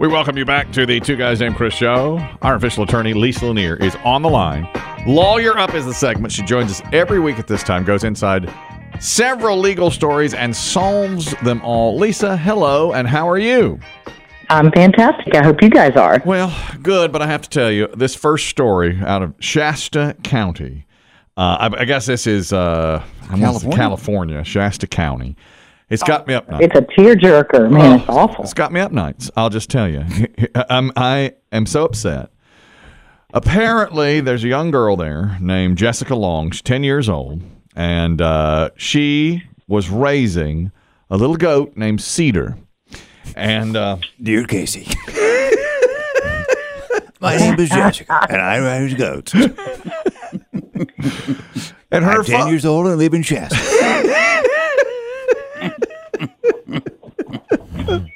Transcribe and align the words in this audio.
We 0.00 0.08
welcome 0.08 0.38
you 0.38 0.46
back 0.46 0.72
to 0.72 0.86
the 0.86 0.98
Two 0.98 1.14
Guys 1.14 1.40
Named 1.40 1.56
Chris 1.56 1.74
show. 1.74 2.26
Our 2.40 2.54
official 2.54 2.84
attorney, 2.84 3.12
Lisa 3.12 3.44
Lanier, 3.44 3.76
is 3.76 3.94
on 3.96 4.22
the 4.22 4.30
line. 4.30 4.66
Lawyer 5.06 5.58
Up 5.58 5.74
is 5.74 5.84
the 5.84 5.92
segment. 5.92 6.32
She 6.32 6.42
joins 6.42 6.70
us 6.70 6.80
every 6.90 7.20
week 7.20 7.38
at 7.38 7.46
this 7.46 7.62
time, 7.62 7.84
goes 7.84 8.02
inside 8.02 8.50
several 8.98 9.58
legal 9.58 9.90
stories 9.90 10.32
and 10.32 10.56
solves 10.56 11.34
them 11.42 11.60
all. 11.60 11.98
Lisa, 11.98 12.34
hello, 12.38 12.94
and 12.94 13.06
how 13.06 13.28
are 13.28 13.36
you? 13.36 13.78
I'm 14.48 14.72
fantastic. 14.72 15.34
I 15.34 15.44
hope 15.44 15.60
you 15.60 15.68
guys 15.68 15.94
are. 15.96 16.22
Well, 16.24 16.50
good, 16.80 17.12
but 17.12 17.20
I 17.20 17.26
have 17.26 17.42
to 17.42 17.50
tell 17.50 17.70
you, 17.70 17.86
this 17.88 18.14
first 18.14 18.46
story 18.46 18.98
out 19.04 19.20
of 19.20 19.34
Shasta 19.38 20.16
County. 20.22 20.86
Uh, 21.36 21.68
I, 21.70 21.82
I 21.82 21.84
guess 21.84 22.06
this 22.06 22.26
is 22.26 22.54
uh, 22.54 23.04
California? 23.28 23.76
California, 23.76 24.44
Shasta 24.44 24.86
County. 24.86 25.36
It's 25.90 26.02
got 26.04 26.26
me 26.28 26.34
up 26.34 26.48
nights. 26.48 26.66
It's 26.66 26.76
a 26.76 26.82
tearjerker, 26.82 27.68
man. 27.70 27.98
it's 28.00 28.08
awful. 28.08 28.44
It's 28.44 28.54
got 28.54 28.72
me 28.72 28.78
up 28.80 28.92
nights. 28.92 29.28
I'll 29.36 29.50
just 29.50 29.68
tell 29.68 29.88
you. 29.88 30.04
I'm, 30.54 30.92
I 30.96 31.34
am 31.50 31.66
so 31.66 31.84
upset. 31.84 32.30
Apparently, 33.34 34.20
there's 34.20 34.44
a 34.44 34.48
young 34.48 34.70
girl 34.70 34.96
there 34.96 35.36
named 35.40 35.78
Jessica 35.78 36.14
Long. 36.14 36.52
She's 36.52 36.62
10 36.62 36.84
years 36.84 37.08
old, 37.08 37.42
and 37.74 38.20
uh, 38.22 38.70
she 38.76 39.42
was 39.66 39.90
raising 39.90 40.70
a 41.10 41.16
little 41.16 41.36
goat 41.36 41.76
named 41.76 42.00
Cedar. 42.00 42.56
And 43.36 43.76
uh, 43.76 43.98
Dear 44.20 44.44
Casey, 44.46 44.86
my 47.20 47.36
name 47.36 47.58
is 47.60 47.68
Jessica, 47.68 48.26
and 48.28 48.40
I 48.40 48.58
raise 48.58 48.94
goats. 48.94 49.32
and 49.34 49.54
her 52.04 52.18
I'm 52.18 52.24
10 52.24 52.24
fa- 52.24 52.48
years 52.48 52.64
old 52.64 52.86
and 52.88 52.96
live 52.96 53.14
in 53.14 53.22
Shasta. 53.22 53.56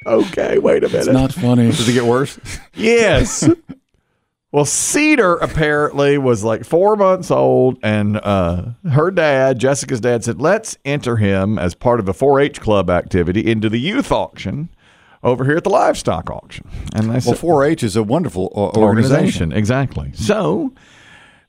Okay, 0.05 0.57
wait 0.57 0.83
a 0.83 0.87
minute. 0.87 1.07
It's 1.07 1.07
not 1.07 1.33
funny. 1.33 1.67
Does 1.67 1.87
it 1.87 1.93
get 1.93 2.05
worse? 2.05 2.39
yes. 2.73 3.47
Well, 4.51 4.65
Cedar 4.65 5.35
apparently 5.35 6.17
was 6.17 6.43
like 6.43 6.63
four 6.63 6.95
months 6.95 7.29
old, 7.29 7.77
and 7.83 8.17
uh, 8.17 8.67
her 8.89 9.11
dad, 9.11 9.59
Jessica's 9.59 9.99
dad, 9.99 10.23
said, 10.23 10.39
"Let's 10.39 10.77
enter 10.85 11.17
him 11.17 11.59
as 11.59 11.75
part 11.75 11.99
of 11.99 12.07
a 12.07 12.13
4-H 12.13 12.61
club 12.61 12.89
activity 12.89 13.45
into 13.45 13.67
the 13.69 13.79
youth 13.79 14.13
auction 14.13 14.69
over 15.23 15.43
here 15.43 15.57
at 15.57 15.65
the 15.65 15.69
livestock 15.69 16.29
auction." 16.29 16.65
And 16.93 17.09
they 17.09 17.19
said, 17.19 17.41
Well, 17.43 17.59
4-H 17.63 17.83
is 17.83 17.97
a 17.97 18.03
wonderful 18.03 18.53
uh, 18.55 18.79
organization. 18.79 18.81
organization. 18.85 19.51
Exactly. 19.51 20.11
So 20.13 20.71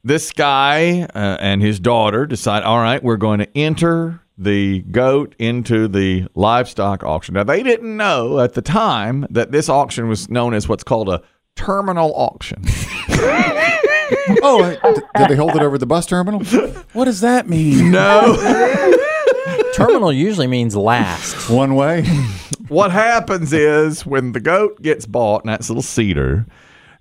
this 0.03 0.33
guy 0.33 1.03
uh, 1.15 1.37
and 1.41 1.63
his 1.63 1.79
daughter 1.79 2.27
decide, 2.27 2.63
all 2.65 2.79
right, 2.79 3.03
we're 3.03 3.17
going 3.17 3.39
to 3.39 3.59
enter 3.59 4.21
the 4.39 4.81
goat 4.91 5.35
into 5.39 5.89
the 5.89 6.27
livestock 6.35 7.03
auction. 7.03 7.35
Now, 7.35 7.45
they 7.45 7.63
didn't 7.63 7.97
know 7.97 8.41
at 8.41 8.55
the 8.55 8.63
time 8.63 9.27
that 9.31 9.53
this 9.53 9.69
auction 9.69 10.09
was 10.09 10.29
known 10.29 10.55
as 10.55 10.69
what's 10.69 10.85
called 10.85 11.09
a 11.09 11.23
terminal 11.55 12.13
auction. 12.15 12.63
Oh, 14.43 14.71
d- 14.95 15.01
did 15.17 15.29
they 15.31 15.35
hold 15.35 15.57
it 15.57 15.63
over 15.63 15.79
the 15.79 15.87
bus 15.87 16.07
terminal? 16.07 16.45
What 16.93 17.07
does 17.07 17.23
that 17.23 17.49
mean? 17.49 17.91
no. 17.91 18.37
Terminal 19.75 20.13
usually 20.13 20.47
means 20.47 20.77
last. 20.77 21.51
One 21.51 21.75
way. 21.75 22.05
what 22.69 22.93
happens 22.93 23.53
is 23.53 24.07
when 24.07 24.33
the 24.33 24.41
goat 24.41 24.81
gets 24.81 25.07
bought, 25.07 25.43
and 25.45 25.53
that's 25.53 25.69
little 25.69 25.83
cedar, 25.83 26.47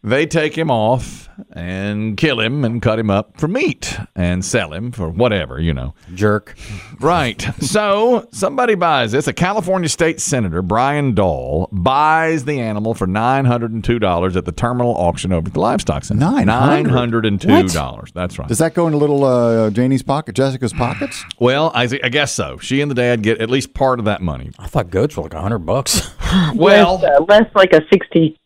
they 0.06 0.28
take 0.28 0.56
him 0.56 0.70
off 0.70 1.28
and 1.52 2.16
kill 2.16 2.40
him 2.40 2.64
and 2.64 2.82
cut 2.82 3.00
him 3.00 3.10
up 3.10 3.40
for 3.40 3.48
meat 3.48 3.98
and 4.16 4.46
sell 4.46 4.72
him 4.72 4.92
for 4.92 5.10
whatever, 5.10 5.60
you 5.60 5.74
know. 5.74 5.94
Jerk. 6.14 6.56
Right. 7.00 7.42
So 7.60 8.28
somebody 8.32 8.76
buys 8.76 9.12
this. 9.12 9.28
A 9.28 9.34
California 9.34 9.90
state 9.90 10.22
senator, 10.22 10.62
Brian 10.62 11.14
Dahl, 11.16 11.68
buys 11.72 12.46
the 12.46 12.60
animal 12.62 12.94
for 12.94 13.08
nine 13.08 13.46
hundred 13.46 13.72
and 13.72 13.84
two 13.84 14.00
dollars 14.00 14.38
at 14.38 14.46
the 14.46 14.52
terminal 14.52 14.96
auction 14.96 15.34
over 15.34 15.48
at 15.48 15.54
the 15.54 15.60
livestock 15.60 16.04
center. 16.04 16.20
900? 16.20 16.46
Nine 16.46 16.86
hundred 16.86 17.26
and 17.26 17.42
two 17.42 17.68
dollars. 17.70 18.12
That's 18.14 18.38
right. 18.38 18.48
Does 18.48 18.60
that 18.60 18.76
go 18.76 18.86
into 18.86 18.98
little 18.98 19.24
uh, 19.24 19.72
Janie's 19.72 20.04
pocket, 20.04 20.36
Jessica's 20.36 20.74
pockets? 20.74 21.24
well, 21.40 21.72
I, 21.74 21.84
I 22.04 22.10
guess 22.10 22.32
so. 22.32 22.58
She 22.60 22.82
and 22.82 22.92
the 22.92 22.96
dad 22.96 23.24
get 23.24 23.42
at 23.42 23.50
least 23.50 23.74
part 23.74 24.00
of 24.00 24.06
that 24.06 24.22
money. 24.22 24.52
I 24.60 24.68
thought 24.68 24.90
goats 24.92 25.18
were 25.18 25.24
like 25.24 25.34
a 25.34 25.42
hundred 25.42 25.60
bucks. 25.60 26.12
Well, 26.54 26.98
less, 26.98 27.20
uh, 27.20 27.24
less 27.24 27.50
like 27.56 27.72
a 27.72 27.82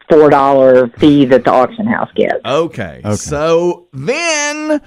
sixty-four 0.10 0.30
dollar 0.30 0.88
fee 0.98 1.26
that 1.26 1.44
the 1.44 1.52
auction 1.52 1.86
house 1.88 2.10
gets. 2.16 2.40
okay. 2.46 3.02
So 3.16 3.88
then 3.94 4.82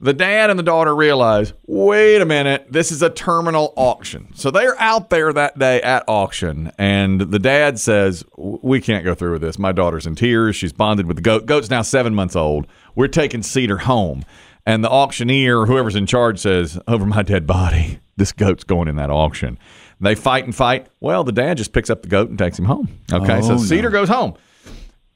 the 0.00 0.12
dad 0.12 0.50
and 0.50 0.58
the 0.58 0.62
daughter 0.64 0.94
realize, 0.94 1.54
wait 1.66 2.20
a 2.20 2.26
minute, 2.26 2.66
this 2.70 2.92
is 2.92 3.00
a 3.02 3.08
terminal 3.10 3.72
auction. 3.76 4.28
So 4.34 4.50
they're 4.50 4.78
out 4.80 5.10
there 5.10 5.32
that 5.32 5.58
day 5.58 5.80
at 5.82 6.04
auction, 6.08 6.72
and 6.78 7.20
the 7.20 7.38
dad 7.38 7.78
says, 7.78 8.24
we 8.36 8.80
can't 8.80 9.04
go 9.04 9.14
through 9.14 9.32
with 9.32 9.42
this. 9.42 9.58
My 9.58 9.72
daughter's 9.72 10.06
in 10.06 10.14
tears. 10.14 10.56
She's 10.56 10.72
bonded 10.72 11.06
with 11.06 11.16
the 11.16 11.22
goat. 11.22 11.46
Goat's 11.46 11.70
now 11.70 11.82
seven 11.82 12.14
months 12.14 12.36
old. 12.36 12.66
We're 12.94 13.08
taking 13.08 13.42
Cedar 13.42 13.78
home. 13.78 14.24
And 14.66 14.82
the 14.82 14.88
auctioneer, 14.90 15.66
whoever's 15.66 15.94
in 15.94 16.06
charge, 16.06 16.38
says, 16.38 16.78
over 16.88 17.04
my 17.04 17.22
dead 17.22 17.46
body, 17.46 17.98
this 18.16 18.32
goat's 18.32 18.64
going 18.64 18.88
in 18.88 18.96
that 18.96 19.10
auction. 19.10 19.58
They 20.00 20.14
fight 20.14 20.44
and 20.44 20.54
fight. 20.54 20.86
Well, 21.00 21.22
the 21.22 21.32
dad 21.32 21.58
just 21.58 21.72
picks 21.74 21.90
up 21.90 22.00
the 22.02 22.08
goat 22.08 22.30
and 22.30 22.38
takes 22.38 22.58
him 22.58 22.64
home. 22.64 22.88
Okay, 23.12 23.38
oh, 23.38 23.40
so 23.42 23.52
Oh, 23.52 23.56
no. 23.56 23.62
Cedar 23.62 23.90
goes 23.90 24.08
home. 24.08 24.34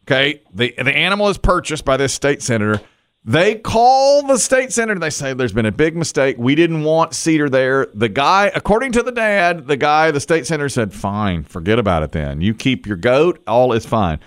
Okay, 0.08 0.41
the 0.54 0.72
the 0.78 0.96
animal 0.96 1.28
is 1.28 1.36
purchased 1.36 1.84
by 1.84 1.98
this 1.98 2.14
state 2.14 2.41
senator. 2.41 2.80
They 3.26 3.56
call 3.56 4.26
the 4.26 4.38
state 4.38 4.72
senator. 4.72 4.98
They 4.98 5.10
say 5.10 5.34
there's 5.34 5.52
been 5.52 5.66
a 5.66 5.72
big 5.72 5.94
mistake. 5.94 6.36
We 6.38 6.54
didn't 6.54 6.82
want 6.82 7.12
Cedar 7.12 7.50
there. 7.50 7.88
The 7.92 8.08
guy, 8.08 8.50
according 8.54 8.92
to 8.92 9.02
the 9.02 9.12
dad, 9.12 9.66
the 9.66 9.76
guy, 9.76 10.10
the 10.10 10.20
state 10.20 10.47
senator 10.47 10.70
said, 10.70 10.94
"Fine, 10.94 11.42
forget 11.42 11.78
about 11.78 12.04
it. 12.04 12.12
Then 12.12 12.41
you 12.41 12.54
keep 12.54 12.86
your 12.86 12.97
goat. 12.97 13.42
All 13.47 13.74
is 13.74 13.84
fine." 13.84 14.18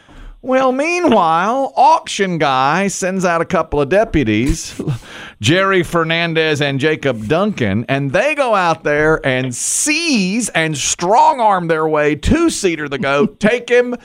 Well, 0.43 0.71
meanwhile, 0.71 1.73
auction 1.75 2.37
guy 2.37 2.87
sends 2.87 3.25
out 3.25 3.41
a 3.41 3.45
couple 3.45 3.81
of 3.81 3.89
deputies, 3.89 4.79
Jerry 5.41 5.81
Fernandez 5.81 6.61
and 6.61 6.79
Jacob 6.79 7.27
Duncan, 7.27 7.85
and 7.89 8.11
they 8.11 8.35
go 8.35 8.53
out 8.53 8.83
there 8.83 9.25
and 9.25 9.55
seize 9.55 10.49
and 10.49 10.77
strong 10.77 11.39
arm 11.39 11.67
their 11.67 11.87
way 11.87 12.13
to 12.15 12.51
Cedar 12.51 12.87
the 12.87 12.99
goat, 12.99 13.39
take 13.39 13.69
him, 13.69 13.95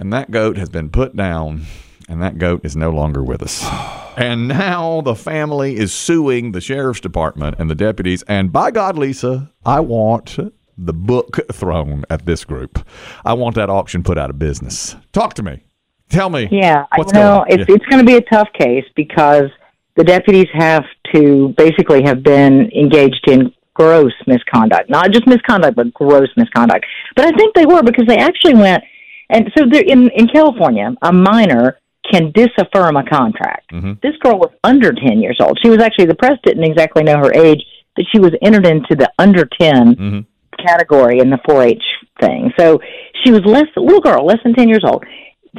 and 0.00 0.12
that 0.14 0.30
goat 0.30 0.56
has 0.56 0.70
been 0.70 0.88
put 0.88 1.14
down, 1.14 1.66
and 2.08 2.20
that 2.22 2.38
goat 2.38 2.62
is 2.64 2.74
no 2.74 2.90
longer 2.90 3.22
with 3.22 3.42
us. 3.42 3.64
And 4.16 4.48
now 4.48 5.00
the 5.00 5.14
family 5.14 5.76
is 5.76 5.94
suing 5.94 6.52
the 6.52 6.60
sheriff's 6.60 7.00
department 7.00 7.56
and 7.58 7.70
the 7.70 7.74
deputies. 7.74 8.22
And 8.24 8.52
by 8.52 8.70
God, 8.70 8.98
Lisa, 8.98 9.50
I 9.64 9.80
want 9.80 10.36
the 10.76 10.92
book 10.92 11.38
thrown 11.50 12.04
at 12.10 12.26
this 12.26 12.44
group. 12.44 12.84
I 13.24 13.32
want 13.34 13.54
that 13.54 13.70
auction 13.70 14.02
put 14.02 14.18
out 14.18 14.28
of 14.28 14.38
business. 14.38 14.96
Talk 15.12 15.34
to 15.34 15.42
me. 15.42 15.62
Tell 16.10 16.28
me. 16.28 16.48
Yeah, 16.50 16.84
I 16.92 16.98
know 16.98 17.04
going 17.04 17.16
on? 17.16 17.46
it's 17.48 17.68
Yeah. 17.68 17.74
it's 17.76 17.86
going 17.86 18.04
to 18.04 18.06
be 18.06 18.16
a 18.16 18.20
tough 18.20 18.48
case 18.52 18.84
because 18.94 19.48
the 19.94 20.04
deputies 20.04 20.48
have 20.52 20.84
to 21.14 21.54
basically 21.56 22.02
have 22.02 22.22
been 22.22 22.70
engaged 22.72 23.26
in 23.26 23.54
gross 23.72 24.12
misconduct, 24.26 24.90
not 24.90 25.12
just 25.12 25.26
misconduct, 25.26 25.76
but 25.76 25.94
gross 25.94 26.28
misconduct. 26.36 26.84
But 27.16 27.26
I 27.26 27.30
think 27.38 27.54
they 27.54 27.64
were 27.64 27.82
because 27.82 28.06
they 28.06 28.18
actually 28.18 28.54
went 28.54 28.82
and 29.30 29.50
so 29.56 29.64
they're 29.70 29.82
in 29.82 30.10
in 30.10 30.28
California, 30.28 30.94
a 31.02 31.12
minor 31.12 31.78
can 32.10 32.32
disaffirm 32.32 32.96
a 32.96 33.08
contract. 33.08 33.70
Mm-hmm. 33.72 33.92
This 34.02 34.16
girl 34.20 34.38
was 34.38 34.50
under 34.64 34.92
ten 34.92 35.20
years 35.20 35.38
old. 35.40 35.58
She 35.62 35.70
was 35.70 35.80
actually 35.80 36.06
the 36.06 36.14
press 36.14 36.38
didn't 36.44 36.64
exactly 36.64 37.02
know 37.02 37.18
her 37.18 37.32
age, 37.34 37.62
but 37.96 38.04
she 38.12 38.18
was 38.18 38.32
entered 38.42 38.66
into 38.66 38.96
the 38.96 39.10
under 39.18 39.48
10 39.60 39.96
mm-hmm. 39.96 40.64
category 40.66 41.20
in 41.20 41.30
the 41.30 41.38
4-H 41.48 41.82
thing. 42.20 42.50
So 42.58 42.80
she 43.24 43.30
was 43.30 43.42
less 43.44 43.66
a 43.76 43.80
little 43.80 44.00
girl, 44.00 44.24
less 44.24 44.38
than 44.42 44.54
ten 44.54 44.68
years 44.68 44.84
old 44.84 45.04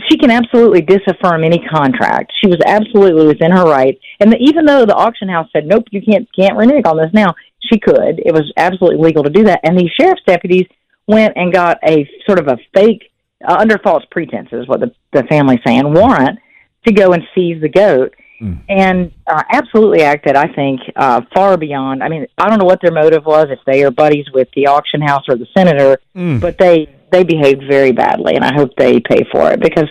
she 0.09 0.17
can 0.17 0.31
absolutely 0.31 0.81
disaffirm 0.81 1.43
any 1.43 1.59
contract. 1.69 2.31
She 2.41 2.47
was 2.47 2.59
absolutely 2.65 3.27
within 3.27 3.51
her 3.51 3.65
right, 3.65 3.99
and 4.19 4.31
the, 4.31 4.37
even 4.37 4.65
though 4.65 4.85
the 4.85 4.95
auction 4.95 5.27
house 5.27 5.47
said 5.51 5.65
nope, 5.65 5.85
you 5.91 6.01
can't 6.01 6.27
can't 6.33 6.57
renege 6.57 6.85
on 6.85 6.97
this 6.97 7.11
now, 7.13 7.33
she 7.59 7.79
could. 7.79 8.19
It 8.25 8.33
was 8.33 8.51
absolutely 8.57 9.03
legal 9.05 9.23
to 9.23 9.29
do 9.29 9.43
that. 9.45 9.59
And 9.63 9.77
these 9.77 9.91
sheriff's 9.99 10.23
deputies 10.25 10.67
went 11.07 11.33
and 11.35 11.53
got 11.53 11.77
a 11.85 12.09
sort 12.25 12.39
of 12.39 12.47
a 12.47 12.57
fake, 12.73 13.10
uh, 13.47 13.57
under 13.59 13.77
false 13.77 14.03
pretenses, 14.11 14.67
what 14.67 14.79
the 14.79 14.93
the 15.13 15.23
family's 15.23 15.59
saying, 15.65 15.93
warrant 15.93 16.39
to 16.87 16.93
go 16.93 17.13
and 17.13 17.23
seize 17.35 17.61
the 17.61 17.69
goat. 17.69 18.13
And 18.69 19.11
uh, 19.27 19.43
absolutely 19.51 20.01
acted, 20.01 20.35
I 20.35 20.47
think, 20.51 20.81
uh, 20.95 21.21
far 21.31 21.57
beyond. 21.57 22.01
I 22.01 22.09
mean, 22.09 22.25
I 22.39 22.49
don't 22.49 22.57
know 22.57 22.65
what 22.65 22.81
their 22.81 22.91
motive 22.91 23.23
was, 23.23 23.49
if 23.51 23.59
they 23.67 23.83
are 23.83 23.91
buddies 23.91 24.25
with 24.33 24.47
the 24.55 24.65
auction 24.65 24.99
house 24.99 25.25
or 25.29 25.35
the 25.35 25.45
senator, 25.55 25.99
but 26.39 26.57
they 26.57 26.87
they 27.11 27.23
behaved 27.23 27.63
very 27.69 27.91
badly, 27.91 28.35
and 28.35 28.43
I 28.43 28.51
hope 28.53 28.71
they 28.77 28.99
pay 28.99 29.25
for 29.31 29.51
it 29.51 29.59
because 29.59 29.87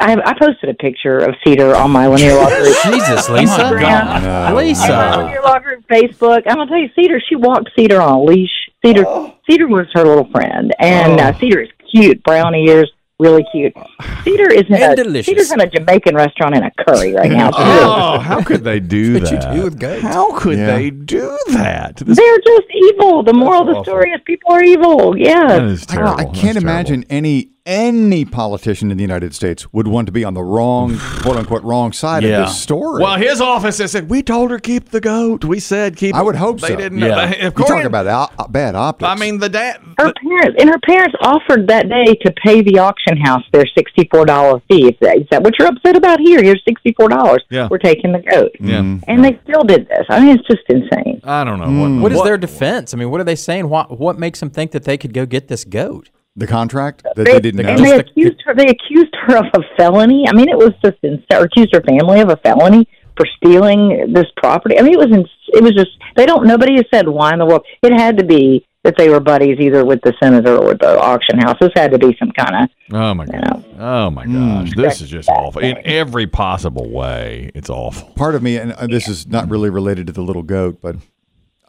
I, 0.00 0.16
I 0.24 0.32
posted 0.38 0.70
a 0.70 0.74
picture 0.74 1.18
of 1.18 1.34
Cedar 1.44 1.74
on 1.76 1.90
my 1.90 2.06
Lanier 2.06 2.34
Law 2.36 2.48
Group. 2.48 2.76
Jesus, 2.84 3.28
Lisa. 3.28 3.56
God. 3.78 4.22
No. 4.22 4.56
Lisa. 4.56 4.88
Lanier 4.88 5.42
Law 5.42 5.58
Group 5.58 5.84
Facebook. 5.88 6.42
I'm 6.46 6.56
gonna 6.56 6.70
tell 6.70 6.78
you, 6.78 6.88
Cedar. 6.96 7.20
She 7.28 7.36
walked 7.36 7.70
Cedar 7.76 8.00
on 8.00 8.14
a 8.14 8.22
leash. 8.22 8.70
Cedar, 8.82 9.04
Cedar 9.48 9.68
was 9.68 9.86
her 9.92 10.04
little 10.04 10.30
friend, 10.30 10.74
and 10.78 11.20
uh, 11.20 11.38
Cedar 11.38 11.60
is 11.60 11.68
cute, 11.90 12.22
brown 12.22 12.54
ears, 12.54 12.90
really 13.18 13.44
cute. 13.52 13.74
Cedar 14.24 14.52
is 14.52 14.64
in 14.68 14.74
And 14.74 14.92
a 14.92 14.96
delicious. 14.96 15.26
Cedar's 15.26 15.52
in 15.52 15.60
a 15.60 15.66
Jamaican 15.68 16.14
restaurant 16.14 16.54
in 16.56 16.62
a 16.62 16.70
curry 16.78 17.12
right 17.14 17.30
now. 17.30 17.50
Oh, 17.54 18.18
how 18.18 18.42
could 18.42 18.64
they 18.64 18.80
do 18.80 19.14
What 19.14 19.30
you 19.30 19.38
that? 19.38 19.54
do 19.54 19.62
with 19.64 19.78
goats. 19.78 20.02
How 20.02 20.32
could 20.38 20.58
Yeah. 20.58 20.66
they 20.76 20.90
do 20.90 21.38
that? 21.52 21.96
This, 21.96 22.16
They're 22.16 22.38
just 22.38 22.66
evil. 22.74 23.22
The 23.22 23.32
moral 23.34 23.60
of 23.62 23.66
the 23.66 23.72
awful. 23.72 23.84
story 23.84 24.10
is 24.12 24.20
people 24.24 24.52
are 24.52 24.62
evil. 24.62 25.12
that 25.12 25.20
Yeah. 25.20 25.58
I, 25.90 25.92
terrible. 25.94 26.12
I 26.14 26.24
That's 26.24 26.40
can't 26.40 26.52
terrible. 26.54 26.60
imagine 26.62 27.04
any 27.10 27.50
any 27.70 28.24
politician 28.24 28.90
in 28.90 28.96
the 28.96 29.02
United 29.04 29.32
States 29.32 29.72
would 29.72 29.86
want 29.86 30.06
to 30.06 30.12
be 30.12 30.24
on 30.24 30.34
the 30.34 30.42
wrong, 30.42 30.98
quote 31.22 31.36
unquote, 31.36 31.62
wrong 31.62 31.92
side 31.92 32.24
Yeah. 32.24 32.40
of 32.42 32.48
this 32.48 32.60
story. 32.60 33.00
Well, 33.02 33.16
his 33.16 33.40
office 33.40 33.78
has 33.78 33.92
said 33.92 34.10
we 34.10 34.22
told 34.24 34.50
her 34.50 34.58
keep 34.58 34.88
the 34.90 35.00
goat. 35.00 35.44
We 35.44 35.60
said 35.60 35.96
keep. 35.96 36.14
I 36.16 36.22
would 36.22 36.34
hope 36.34 36.60
they 36.60 36.68
so. 36.68 36.76
Didn't. 36.76 36.98
Yeah. 36.98 37.26
They, 37.30 37.40
you 37.42 37.48
according- 37.48 37.76
talk 37.76 37.84
about 37.84 38.06
op- 38.08 38.50
bad 38.52 38.74
optics. 38.74 39.08
I 39.08 39.14
mean, 39.14 39.38
the 39.38 39.48
dad. 39.48 39.80
her 39.98 40.12
parents 40.12 40.56
and 40.60 40.68
her 40.68 40.78
parents 40.84 41.14
offered 41.22 41.68
that 41.68 41.88
day 41.88 42.14
to 42.24 42.32
pay 42.44 42.62
the 42.62 42.78
auction 42.80 43.16
house 43.16 43.44
their 43.52 43.66
sixty 43.76 44.08
four 44.10 44.24
dollar 44.26 44.60
fee. 44.68 44.88
Is 44.88 44.96
that, 45.00 45.18
is 45.18 45.26
that 45.30 45.42
what 45.44 45.56
you're 45.58 45.68
upset 45.68 45.96
about 45.96 46.18
here? 46.18 46.42
Here's 46.42 46.62
sixty 46.66 46.92
four 46.94 47.08
dollars. 47.08 47.44
Yeah. 47.50 47.68
We're 47.70 47.78
taking 47.78 48.10
the 48.12 48.18
goat. 48.18 48.50
Yeah. 48.58 48.80
Mm-hmm. 48.80 49.04
And 49.08 49.24
they 49.24 49.38
still 49.44 49.62
did 49.62 49.86
this. 49.88 50.06
I 50.08 50.18
mean, 50.20 50.36
it's 50.38 50.46
just 50.48 50.62
insane. 50.68 51.20
I 51.22 51.44
don't 51.44 51.58
know 51.60 51.66
what. 51.66 51.90
Mm. 51.90 52.00
What 52.00 52.12
is 52.12 52.22
their 52.24 52.38
defense? 52.38 52.92
I 52.94 52.96
mean, 52.96 53.10
what 53.10 53.20
are 53.20 53.24
they 53.24 53.36
saying? 53.36 53.68
What 53.68 53.98
what 53.98 54.18
makes 54.18 54.40
them 54.40 54.50
think 54.50 54.72
that 54.72 54.84
they 54.84 54.96
could 54.98 55.12
go 55.12 55.24
get 55.26 55.46
this 55.48 55.64
goat? 55.64 56.08
The 56.40 56.46
contract 56.46 57.04
that 57.14 57.24
they 57.24 57.38
didn't 57.38 57.64
and 57.64 57.80
know. 57.80 57.90
they 57.90 57.98
accused 57.98 58.42
her. 58.44 58.54
They 58.54 58.66
accused 58.66 59.14
her 59.26 59.36
of 59.36 59.44
a 59.54 59.60
felony. 59.76 60.24
I 60.28 60.32
mean, 60.32 60.48
it 60.48 60.58
was 60.58 60.72
just 60.82 60.98
insane. 61.02 61.24
Accused 61.30 61.74
her 61.74 61.82
family 61.82 62.20
of 62.20 62.30
a 62.30 62.36
felony 62.38 62.88
for 63.16 63.26
stealing 63.36 64.12
this 64.12 64.26
property. 64.36 64.78
I 64.78 64.82
mean, 64.82 64.94
it 64.94 64.98
was. 64.98 65.12
Ins- 65.12 65.30
it 65.48 65.62
was 65.62 65.74
just. 65.74 65.90
They 66.16 66.26
don't. 66.26 66.46
Nobody 66.46 66.76
has 66.76 66.86
said 66.92 67.08
why 67.08 67.32
in 67.32 67.38
the 67.38 67.46
world. 67.46 67.64
It 67.82 67.92
had 67.92 68.18
to 68.18 68.24
be 68.24 68.66
that 68.82 68.94
they 68.96 69.10
were 69.10 69.20
buddies 69.20 69.58
either 69.60 69.84
with 69.84 70.00
the 70.02 70.14
senator 70.22 70.56
or 70.56 70.68
with 70.68 70.78
the 70.78 70.98
auction 70.98 71.38
house. 71.38 71.56
This 71.60 71.70
had 71.76 71.92
to 71.92 71.98
be 71.98 72.16
some 72.18 72.30
kind 72.30 72.64
of. 72.64 72.70
Oh 72.94 73.14
my 73.14 73.26
god. 73.26 73.64
Oh 73.78 74.10
my 74.10 74.24
gosh. 74.24 74.74
This 74.74 75.02
is 75.02 75.10
just 75.10 75.28
awful 75.28 75.60
in 75.60 75.76
every 75.84 76.26
possible 76.26 76.90
way. 76.90 77.50
It's 77.54 77.68
awful. 77.68 78.08
Part 78.14 78.34
of 78.34 78.42
me, 78.42 78.56
and 78.56 78.72
uh, 78.72 78.86
this 78.86 79.08
is 79.08 79.26
not 79.26 79.50
really 79.50 79.70
related 79.70 80.06
to 80.06 80.12
the 80.12 80.22
little 80.22 80.42
goat, 80.42 80.78
but 80.80 80.96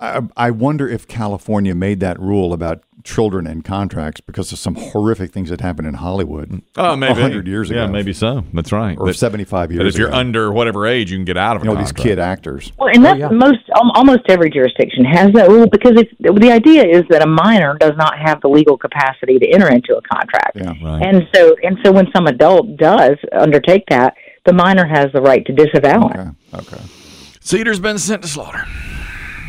I, 0.01 0.21
I 0.35 0.51
wonder 0.51 0.89
if 0.89 1.07
California 1.07 1.75
made 1.75 1.99
that 1.99 2.19
rule 2.19 2.53
about 2.53 2.83
children 3.03 3.47
and 3.47 3.63
contracts 3.63 4.21
because 4.21 4.51
of 4.51 4.59
some 4.59 4.75
horrific 4.75 5.31
things 5.31 5.49
that 5.49 5.61
happened 5.61 5.87
in 5.87 5.95
Hollywood. 5.95 6.61
Oh, 6.75 6.95
maybe 6.95 7.13
100 7.13 7.47
years 7.47 7.69
ago. 7.69 7.81
Yeah, 7.81 7.87
maybe 7.87 8.13
so. 8.13 8.43
That's 8.53 8.71
right. 8.71 8.97
Or 8.99 9.07
That- 9.07 9.13
75 9.15 9.71
years 9.71 9.79
that 9.83 9.87
if 9.87 9.97
you're 9.97 10.07
ago. 10.09 10.17
under 10.17 10.51
whatever 10.51 10.85
age, 10.87 11.11
you 11.11 11.17
can 11.17 11.25
get 11.25 11.37
out 11.37 11.55
of 11.55 11.61
a 11.63 11.65
You 11.65 11.71
know, 11.73 11.79
these 11.79 11.91
kid 11.91 12.19
actors. 12.19 12.71
Well, 12.77 12.89
and 12.89 12.99
oh, 12.99 13.01
that's 13.03 13.19
yeah. 13.19 13.29
most 13.29 13.59
al- 13.75 13.91
almost 13.95 14.21
every 14.27 14.49
jurisdiction 14.49 15.05
has 15.05 15.31
that 15.33 15.49
rule 15.49 15.67
because 15.67 15.93
it's, 15.95 16.11
the 16.19 16.51
idea 16.51 16.83
is 16.83 17.03
that 17.09 17.21
a 17.23 17.27
minor 17.27 17.75
does 17.79 17.93
not 17.97 18.17
have 18.19 18.41
the 18.41 18.49
legal 18.49 18.77
capacity 18.77 19.37
to 19.39 19.47
enter 19.51 19.69
into 19.69 19.95
a 19.95 20.01
contract. 20.01 20.57
Yeah. 20.57 20.73
Right. 20.83 21.03
And 21.03 21.27
so, 21.33 21.55
and 21.63 21.77
so, 21.83 21.91
when 21.91 22.07
some 22.15 22.27
adult 22.27 22.77
does 22.77 23.17
undertake 23.31 23.83
that, 23.89 24.15
the 24.45 24.53
minor 24.53 24.85
has 24.85 25.07
the 25.13 25.21
right 25.21 25.45
to 25.45 25.53
disavow 25.53 26.07
it. 26.09 26.17
Okay. 26.17 26.29
Okay. 26.75 26.83
Cedar's 27.39 27.79
been 27.79 27.97
sent 27.97 28.21
to 28.23 28.27
slaughter. 28.27 28.65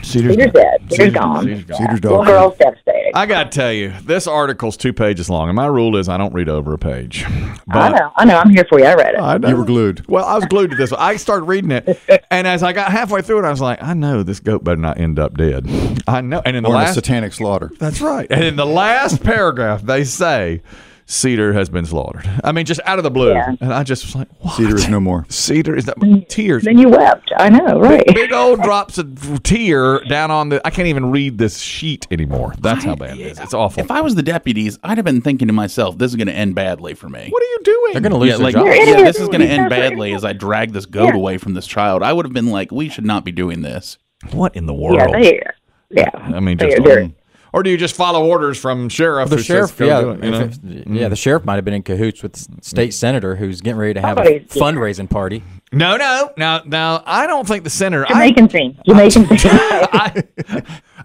Cedar's 0.02 0.34
Cedar's 0.34 0.52
done. 0.52 0.62
dead. 0.62 0.92
Cedar's 0.92 1.12
gone. 1.14 1.44
Cedar's 1.44 1.64
gone. 1.64 1.76
Cedar's 1.78 2.02
Little 2.02 2.18
dog. 2.18 2.26
girl's 2.26 2.56
devastated. 2.58 3.12
I 3.14 3.26
got 3.26 3.50
to 3.52 3.58
tell 3.58 3.72
you, 3.72 3.92
this 4.04 4.26
article's 4.26 4.76
two 4.76 4.92
pages 4.92 5.28
long, 5.30 5.48
and 5.48 5.56
my 5.56 5.66
rule 5.66 5.96
is 5.96 6.08
I 6.08 6.16
don't 6.16 6.32
read 6.32 6.48
over 6.48 6.72
a 6.72 6.78
page. 6.78 7.24
I 7.70 7.88
know. 7.90 8.12
I 8.16 8.24
know. 8.24 8.38
I'm 8.38 8.50
here 8.50 8.64
for 8.68 8.78
you. 8.78 8.86
I 8.86 8.94
read 8.94 9.14
it. 9.14 9.20
I 9.20 9.38
know. 9.38 9.48
You 9.48 9.56
were 9.56 9.64
glued. 9.64 10.06
Well, 10.08 10.24
I 10.24 10.34
was 10.36 10.46
glued 10.46 10.70
to 10.70 10.76
this. 10.76 10.90
One. 10.90 11.00
I 11.00 11.16
started 11.16 11.44
reading 11.44 11.70
it, 11.72 12.00
and 12.30 12.46
as 12.46 12.62
I 12.62 12.72
got 12.72 12.90
halfway 12.90 13.22
through 13.22 13.40
it, 13.40 13.44
I 13.44 13.50
was 13.50 13.60
like, 13.60 13.82
I 13.82 13.94
know 13.94 14.22
this 14.22 14.40
goat 14.40 14.64
better 14.64 14.76
not 14.80 14.98
end 14.98 15.18
up 15.18 15.36
dead. 15.36 15.66
I 16.06 16.20
know. 16.20 16.42
And 16.44 16.56
in 16.56 16.62
the 16.62 16.68
Or 16.70 16.74
a 16.74 16.78
last, 16.78 16.94
satanic 16.94 17.32
slaughter. 17.32 17.70
that's 17.78 18.00
right. 18.00 18.26
And 18.30 18.42
in 18.44 18.56
the 18.56 18.66
last 18.66 19.22
paragraph, 19.22 19.82
they 19.82 20.04
say 20.04 20.62
Cedar 21.12 21.52
has 21.52 21.68
been 21.68 21.84
slaughtered. 21.84 22.26
I 22.42 22.52
mean, 22.52 22.64
just 22.64 22.80
out 22.86 22.98
of 22.98 23.02
the 23.04 23.10
blue, 23.10 23.32
Yeah. 23.32 23.54
and 23.60 23.70
I 23.70 23.82
just 23.82 24.02
was 24.06 24.14
like, 24.14 24.28
what? 24.40 24.54
Cedar 24.56 24.76
is 24.76 24.88
no 24.88 24.98
more. 24.98 25.26
Cedar 25.28 25.76
is 25.76 25.84
that 25.84 25.96
tears. 26.30 26.64
then 26.64 26.78
you 26.78 26.88
wept. 26.88 27.30
I 27.36 27.50
know. 27.50 27.78
Right. 27.78 28.02
Big 28.06 28.32
old 28.32 28.62
drops 28.62 28.96
of 28.96 29.42
tear 29.42 30.00
down 30.04 30.30
on 30.30 30.48
the. 30.48 30.66
I 30.66 30.70
can't 30.70 30.88
even 30.88 31.10
read 31.10 31.36
this 31.36 31.58
sheet 31.58 32.06
anymore. 32.10 32.54
That's 32.60 32.82
how 32.82 32.94
bad 32.96 33.18
it 33.18 33.26
is. 33.26 33.38
It's 33.38 33.52
awful. 33.52 33.82
If 33.82 33.90
I 33.90 34.00
was 34.00 34.14
the 34.14 34.22
deputies, 34.22 34.78
I'd 34.82 34.96
have 34.96 35.04
been 35.04 35.20
thinking 35.20 35.48
to 35.48 35.52
myself, 35.52 35.98
"This 35.98 36.10
is 36.12 36.16
going 36.16 36.28
to 36.28 36.34
end 36.34 36.54
badly 36.54 36.94
for 36.94 37.10
me." 37.10 37.28
what 37.28 37.42
are 37.42 37.46
you 37.46 37.58
doing? 37.62 37.92
They're 37.92 38.00
going 38.00 38.12
to 38.12 38.18
lose 38.18 38.30
yeah, 38.30 38.36
their 38.38 38.44
like 38.44 38.54
job. 38.54 38.66
Yeah, 38.66 39.02
this 39.02 39.20
is 39.20 39.28
going 39.28 39.40
to 39.40 39.46
end 39.46 39.64
These 39.66 39.68
guys 39.70 39.86
are 39.86 39.90
badly 39.90 40.14
as 40.14 40.24
I 40.24 40.32
drag 40.32 40.72
this 40.72 40.86
goat 40.86 41.08
Yeah. 41.08 41.16
away 41.16 41.36
from 41.36 41.52
this 41.52 41.66
child. 41.66 42.02
I 42.02 42.14
would 42.14 42.24
have 42.24 42.32
been 42.32 42.48
like, 42.48 42.72
"We 42.72 42.88
should 42.88 43.04
not 43.04 43.24
be 43.24 43.32
doing 43.32 43.60
this." 43.60 43.98
what 44.30 44.56
in 44.56 44.64
the 44.64 44.72
world? 44.74 44.96
Yeah. 44.96 45.06
They. 45.12 45.42
Yeah. 45.90 46.10
I 46.14 46.40
mean, 46.40 46.56
They're- 46.56 46.70
just 46.70 46.84
they're- 46.84 47.10
or 47.52 47.62
do 47.62 47.70
you 47.70 47.76
just 47.76 47.94
follow 47.94 48.26
orders 48.26 48.58
from 48.58 48.88
sheriff? 48.88 49.28
the 49.30 49.36
who 49.36 49.42
says, 49.42 49.46
sheriff, 49.46 49.80
yeah, 49.80 50.12
it," 50.12 50.24
you 50.24 50.30
know? 50.30 50.40
if 50.40 50.52
it- 50.52 50.60
yeah, 50.64 50.82
mm-hmm. 50.82 51.10
the 51.10 51.16
sheriff 51.16 51.44
might 51.44 51.56
have 51.56 51.64
been 51.64 51.74
in 51.74 51.82
cahoots 51.82 52.22
with 52.22 52.32
the 52.32 52.38
mm-hmm. 52.40 52.58
state 52.60 52.94
senator 52.94 53.36
who's 53.36 53.60
getting 53.60 53.78
ready 53.78 53.94
to 53.94 54.00
have 54.00 54.18
a 54.18 54.34
yeah. 54.34 54.38
fundraising 54.40 55.08
party. 55.08 55.42
No, 55.74 55.96
no, 55.96 56.30
now, 56.36 56.60
now 56.66 57.02
I 57.06 57.26
don't 57.26 57.48
think 57.48 57.64
the 57.64 57.70
senator. 57.70 58.04
I, 58.04 58.08
Jamaican 58.08 58.48
theme. 58.48 58.78
Jamaican 58.86 59.24
theme. 59.24 59.38
I, 59.42 60.22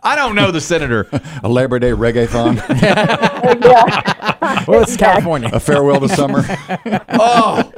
I 0.04 0.16
don't 0.18 0.36
know 0.36 0.52
the 0.52 0.60
senator. 0.60 1.08
A 1.44 1.50
Labor 1.50 1.80
Day 1.80 1.92
reggae-thon. 1.92 2.58
Well, 4.68 4.82
it's 4.82 4.96
California. 4.96 5.50
a 5.52 5.60
farewell 5.60 6.00
to 6.00 6.08
summer. 6.10 6.44
Oh, 7.10 7.72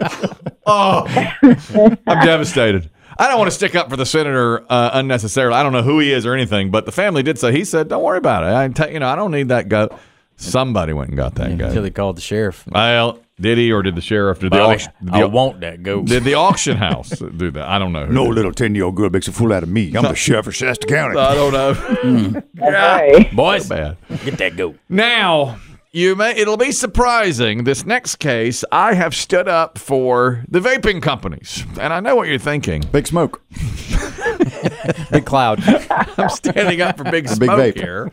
oh, 0.65 1.95
I'm 2.07 2.25
devastated. 2.25 2.89
I 3.19 3.27
don't 3.27 3.37
want 3.37 3.49
to 3.51 3.55
stick 3.55 3.75
up 3.75 3.89
for 3.89 3.97
the 3.97 4.05
senator 4.05 4.63
uh, 4.71 4.91
unnecessarily. 4.93 5.55
I 5.55 5.61
don't 5.63 5.73
know 5.73 5.83
who 5.83 5.99
he 5.99 6.11
is 6.13 6.25
or 6.25 6.33
anything, 6.33 6.71
but 6.71 6.85
the 6.85 6.91
family 6.93 7.21
did 7.21 7.37
say 7.37 7.51
he 7.51 7.65
said, 7.65 7.89
"Don't 7.89 8.01
worry 8.03 8.17
about 8.17 8.43
it. 8.43 8.79
I, 8.79 8.87
you 8.89 8.99
know, 8.99 9.07
I 9.09 9.15
don't 9.15 9.31
need 9.31 9.49
that 9.49 9.67
goat." 9.69 9.93
Somebody 10.37 10.93
went 10.93 11.09
and 11.09 11.17
got 11.17 11.35
that 11.35 11.51
Until 11.51 11.67
goat. 11.73 11.83
he 11.83 11.91
called 11.91 12.15
the 12.15 12.21
sheriff. 12.21 12.65
Well, 12.71 13.19
did 13.41 13.57
he 13.57 13.73
or 13.73 13.81
did 13.83 13.95
the 13.95 14.01
sheriff? 14.01 14.39
Did 14.39 14.53
the, 14.53 14.57
Bobby, 14.57 14.75
auction, 14.75 14.93
did 15.03 15.13
I 15.13 15.19
the, 15.19 15.27
want 15.27 15.59
that 15.59 15.83
goat. 15.83 16.05
did 16.05 16.23
the 16.23 16.35
auction 16.35 16.77
house 16.77 17.09
do 17.09 17.51
that? 17.51 17.67
I 17.67 17.77
don't 17.77 17.91
know. 17.91 18.05
Who 18.05 18.13
No 18.13 18.25
did. 18.27 18.35
little 18.35 18.53
10 18.53 18.73
year 18.73 18.85
old 18.85 18.95
girl 18.95 19.09
makes 19.09 19.27
a 19.27 19.33
fool 19.33 19.51
out 19.51 19.63
of 19.63 19.69
me. 19.69 19.87
I'm 19.97 20.03
the 20.03 20.15
sheriff 20.15 20.47
of 20.47 20.55
Shasta 20.55 20.87
County. 20.87 21.17
I 21.19 21.35
don't 21.35 21.51
know. 21.53 22.41
Right. 22.57 23.35
Boys, 23.35 23.67
Bad. 23.67 23.97
get 24.23 24.37
that 24.37 24.55
goat. 24.55 24.77
Now, 24.87 25.59
you 25.91 26.15
may 26.15 26.31
it'll 26.31 26.57
be 26.57 26.71
surprising. 26.71 27.63
This 27.63 27.85
next 27.85 28.17
case, 28.17 28.63
I 28.71 28.93
have 28.93 29.15
stood 29.15 29.47
up 29.47 29.77
for 29.77 30.45
the 30.47 30.59
vaping 30.59 31.01
companies. 31.01 31.65
And 31.79 31.91
I 31.91 31.99
know 31.99 32.15
what 32.15 32.27
you're 32.27 32.37
thinking. 32.37 32.83
Big 32.91 33.07
smoke. 33.07 33.41
Big 35.11 35.25
cloud. 35.25 35.61
I'm 35.89 36.29
standing 36.29 36.81
up 36.81 36.97
for 36.97 37.03
Big 37.05 37.25
big 37.25 37.29
Smoke 37.29 37.59
vape. 37.59 37.75
here. 37.75 38.11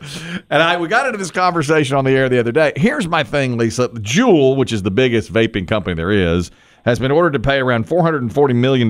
And 0.49 0.63
I 0.63 0.77
we 0.77 0.87
got 0.87 1.05
into 1.05 1.17
this 1.17 1.31
conversation 1.31 1.95
on 1.95 2.05
the 2.05 2.11
air 2.11 2.29
the 2.29 2.39
other 2.39 2.51
day. 2.51 2.73
Here's 2.75 3.07
my 3.07 3.23
thing, 3.23 3.57
Lisa. 3.57 3.89
Juul, 3.89 4.57
which 4.57 4.73
is 4.73 4.83
the 4.83 4.91
biggest 4.91 5.31
vaping 5.31 5.67
company 5.67 5.95
there 5.95 6.11
is, 6.11 6.51
has 6.85 6.99
been 6.99 7.11
ordered 7.11 7.33
to 7.33 7.39
pay 7.39 7.59
around 7.59 7.87
$440 7.87 8.55
million 8.55 8.89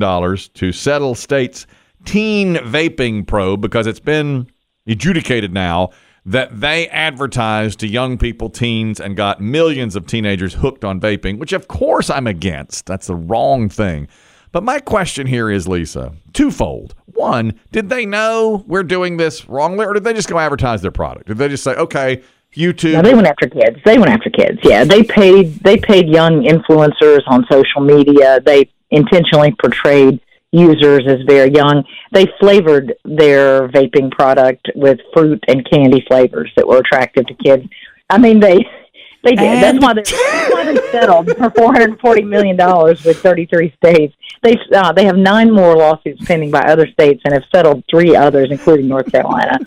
to 0.53 0.71
settle 0.71 1.15
states' 1.15 1.67
teen 2.05 2.55
vaping 2.55 3.27
probe 3.27 3.61
because 3.61 3.87
it's 3.87 3.99
been 3.99 4.47
adjudicated 4.87 5.53
now 5.53 5.89
that 6.27 6.59
they 6.59 6.89
advertised 6.89 7.79
to 7.79 7.87
young 7.87 8.17
people, 8.17 8.49
teens, 8.49 8.99
and 8.99 9.15
got 9.15 9.39
millions 9.39 9.95
of 9.95 10.05
teenagers 10.05 10.55
hooked 10.55 10.83
on 10.83 10.99
vaping, 10.99 11.39
which 11.39 11.53
of 11.53 11.69
course 11.69 12.09
I'm 12.09 12.27
against. 12.27 12.85
That's 12.85 13.07
the 13.07 13.15
wrong 13.15 13.69
thing. 13.69 14.09
But 14.51 14.63
my 14.63 14.79
question 14.79 15.25
here 15.25 15.49
is, 15.49 15.67
Lisa, 15.67 16.13
twofold. 16.33 16.95
One, 17.05 17.57
did 17.71 17.89
they 17.89 18.05
know 18.05 18.65
we're 18.67 18.83
doing 18.83 19.15
this 19.15 19.47
wrongly, 19.47 19.85
or 19.85 19.93
did 19.93 20.03
they 20.03 20.13
just 20.13 20.27
go 20.27 20.37
advertise 20.37 20.81
their 20.81 20.91
product? 20.91 21.27
Did 21.27 21.37
they 21.37 21.47
just 21.47 21.63
say, 21.63 21.71
okay, 21.75 22.21
YouTube? 22.53 22.93
No, 22.93 23.01
they 23.01 23.15
went 23.15 23.27
after 23.27 23.47
kids. 23.47 23.77
They 23.85 23.97
went 23.97 24.11
after 24.11 24.29
kids. 24.29 24.59
Yeah, 24.63 24.83
they 24.83 25.03
paid. 25.03 25.55
They 25.63 25.77
paid 25.77 26.09
young 26.09 26.43
influencers 26.43 27.21
on 27.27 27.45
social 27.49 27.81
media. 27.81 28.41
They 28.41 28.69
intentionally 28.91 29.55
portrayed 29.61 30.19
users 30.51 31.03
as 31.07 31.17
very 31.27 31.51
young. 31.53 31.83
They 32.11 32.27
flavored 32.39 32.93
their 33.03 33.67
vaping 33.69 34.11
product 34.11 34.69
with 34.75 34.99
fruit 35.13 35.43
and 35.47 35.67
candy 35.69 36.03
flavors 36.07 36.51
that 36.55 36.67
were 36.67 36.79
attractive 36.79 37.25
to 37.27 37.33
kids. 37.35 37.63
I 38.09 38.17
mean, 38.17 38.39
they 38.39 38.65
they 39.23 39.35
did. 39.35 39.61
That's 39.63 39.79
why 39.79 39.93
they 39.93 40.01
that's 40.03 40.53
why 40.53 40.63
they 40.73 40.75
settled 40.91 41.27
for 41.37 41.49
four 41.51 41.73
hundred 41.73 41.99
forty 41.99 42.21
million 42.23 42.55
dollars 42.55 43.03
with 43.03 43.17
thirty 43.21 43.45
three 43.45 43.73
states. 43.83 44.15
They 44.43 44.55
uh, 44.75 44.91
they 44.93 45.05
have 45.05 45.17
nine 45.17 45.51
more 45.51 45.75
lawsuits 45.75 46.23
pending 46.25 46.51
by 46.51 46.61
other 46.61 46.87
states 46.87 47.21
and 47.25 47.33
have 47.33 47.43
settled 47.53 47.83
three 47.89 48.15
others, 48.15 48.49
including 48.51 48.87
North 48.87 49.11
Carolina. 49.11 49.57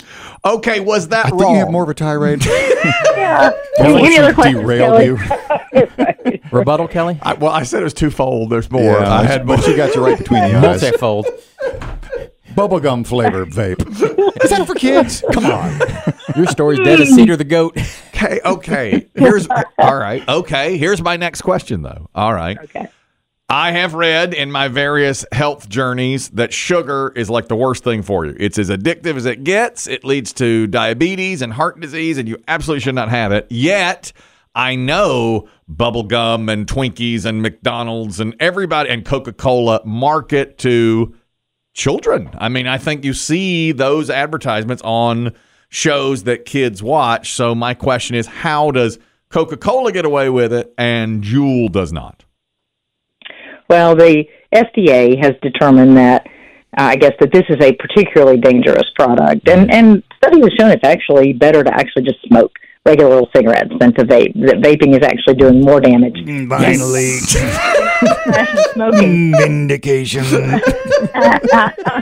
okay, 0.45 0.81
was 0.81 1.09
that 1.09 1.27
I 1.27 1.29
wrong? 1.31 1.39
think 1.41 1.51
you 1.53 1.57
have 1.59 1.71
more 1.71 1.83
of 1.83 1.89
a 1.89 1.95
tirade. 1.95 2.45
Yeah. 2.45 3.51
More 3.81 3.89
Any 3.99 4.19
other 4.19 4.33
questions? 4.33 4.61
derailed 4.61 5.01
Kelly? 5.01 5.05
you. 5.07 6.41
Rebuttal, 6.53 6.89
Kelly? 6.89 7.19
I, 7.23 7.35
well, 7.35 7.53
I 7.53 7.63
said 7.65 7.81
it 7.81 7.85
was 7.85 7.95
twofold. 7.95 8.51
There's 8.51 8.71
more. 8.71 8.83
Yeah, 8.83 9.13
I 9.13 9.25
had 9.25 9.47
but 9.47 9.61
she 9.63 9.75
got 9.77 9.95
you 9.95 10.05
right 10.05 10.17
between 10.19 10.41
the 10.41 10.57
eyes. 10.57 10.83
Multifold. 10.83 11.27
Bubblegum 12.55 13.07
flavor 13.07 13.47
vape. 13.47 13.81
Is 14.43 14.51
that 14.51 14.67
for 14.67 14.75
kids? 14.75 15.23
Come 15.33 15.47
on. 15.47 15.81
Your 16.37 16.47
story's 16.47 16.81
dead 16.81 17.01
as 17.01 17.11
Cedar 17.11 17.37
the 17.37 17.45
goat. 17.45 17.77
Okay, 18.21 18.39
okay. 18.45 19.09
Here's 19.15 19.49
all 19.79 19.97
right. 19.97 20.23
Okay, 20.29 20.77
here's 20.77 21.01
my 21.01 21.17
next 21.17 21.41
question 21.41 21.81
though. 21.81 22.11
All 22.15 22.35
right. 22.35 22.59
Okay. 22.65 22.87
I 23.49 23.73
have 23.73 23.95
read 23.95 24.35
in 24.35 24.53
my 24.53 24.69
various 24.69 25.25
health 25.33 25.71
journeys 25.71 26.29
that 26.33 26.53
sugar 26.53 27.15
is 27.17 27.31
like 27.31 27.49
the 27.49 27.57
worst 27.57 27.83
thing 27.83 28.03
for 28.03 28.27
you. 28.27 28.37
It's 28.39 28.59
as 28.59 28.69
addictive 28.69 29.17
as 29.17 29.25
it 29.25 29.43
gets. 29.43 29.87
It 29.87 30.05
leads 30.05 30.35
to 30.35 30.67
diabetes 30.67 31.41
and 31.41 31.51
heart 31.51 31.81
disease, 31.81 32.19
and 32.19 32.29
you 32.29 32.37
absolutely 32.47 32.81
should 32.81 32.95
not 32.95 33.09
have 33.09 33.33
it. 33.33 33.47
Yet, 33.49 34.13
I 34.55 34.75
know 34.77 35.49
bubblegum 35.73 36.53
and 36.53 36.67
Twinkies 36.67 37.25
and 37.25 37.41
McDonald's 37.41 38.21
and 38.21 38.37
everybody 38.39 38.91
and 38.91 39.03
Coca 39.03 39.33
Cola 39.33 39.81
market 39.87 40.59
to 40.59 41.15
children. 41.73 42.31
I 42.39 42.49
mean, 42.49 42.67
I 42.67 42.79
think 42.79 43.05
you 43.05 43.15
see 43.15 43.73
those 43.73 44.11
advertisements 44.11 44.83
on 44.85 45.35
shows 45.69 46.25
that 46.25 46.45
kids 46.45 46.83
watch. 46.83 47.33
So 47.33 47.55
my 47.55 47.75
question 47.75 48.17
is, 48.17 48.27
how 48.27 48.71
does 48.71 48.99
Coca 49.31 49.57
Cola 49.57 49.93
get 49.93 50.05
away 50.05 50.29
with 50.29 50.53
it, 50.53 50.75
and 50.77 51.23
Juul 51.23 51.71
does 51.71 51.93
not? 51.93 52.25
Well, 53.69 53.95
the 53.95 54.25
FDA 54.53 55.23
has 55.23 55.35
determined 55.43 55.97
that 55.97 56.27
uh, 56.79 56.83
I 56.83 56.97
guess 56.97 57.13
that 57.21 57.33
this 57.33 57.45
is 57.49 57.57
a 57.61 57.73
particularly 57.73 58.39
dangerous 58.39 58.89
product, 58.97 59.49
and 59.49 59.73
and 59.73 60.03
studies 60.17 60.45
have 60.45 60.53
shown 60.59 60.71
it's 60.71 60.85
actually 60.85 61.33
better 61.33 61.65
to 61.65 61.73
actually 61.73 62.03
just 62.03 62.23
smoke 62.27 62.53
regular 62.87 63.15
old 63.17 63.29
cigarettes 63.35 63.73
than 63.79 63.93
to 63.95 64.05
vape. 64.05 64.35
That 64.47 64.57
vaping 64.57 64.97
is 64.97 65.05
actually 65.05 65.35
doing 65.35 65.61
more 65.61 65.81
damage. 65.81 66.17
Finally, 66.49 67.19
Smoking. 68.73 69.33
Mm, 69.33 69.39
vindication. 69.39 70.25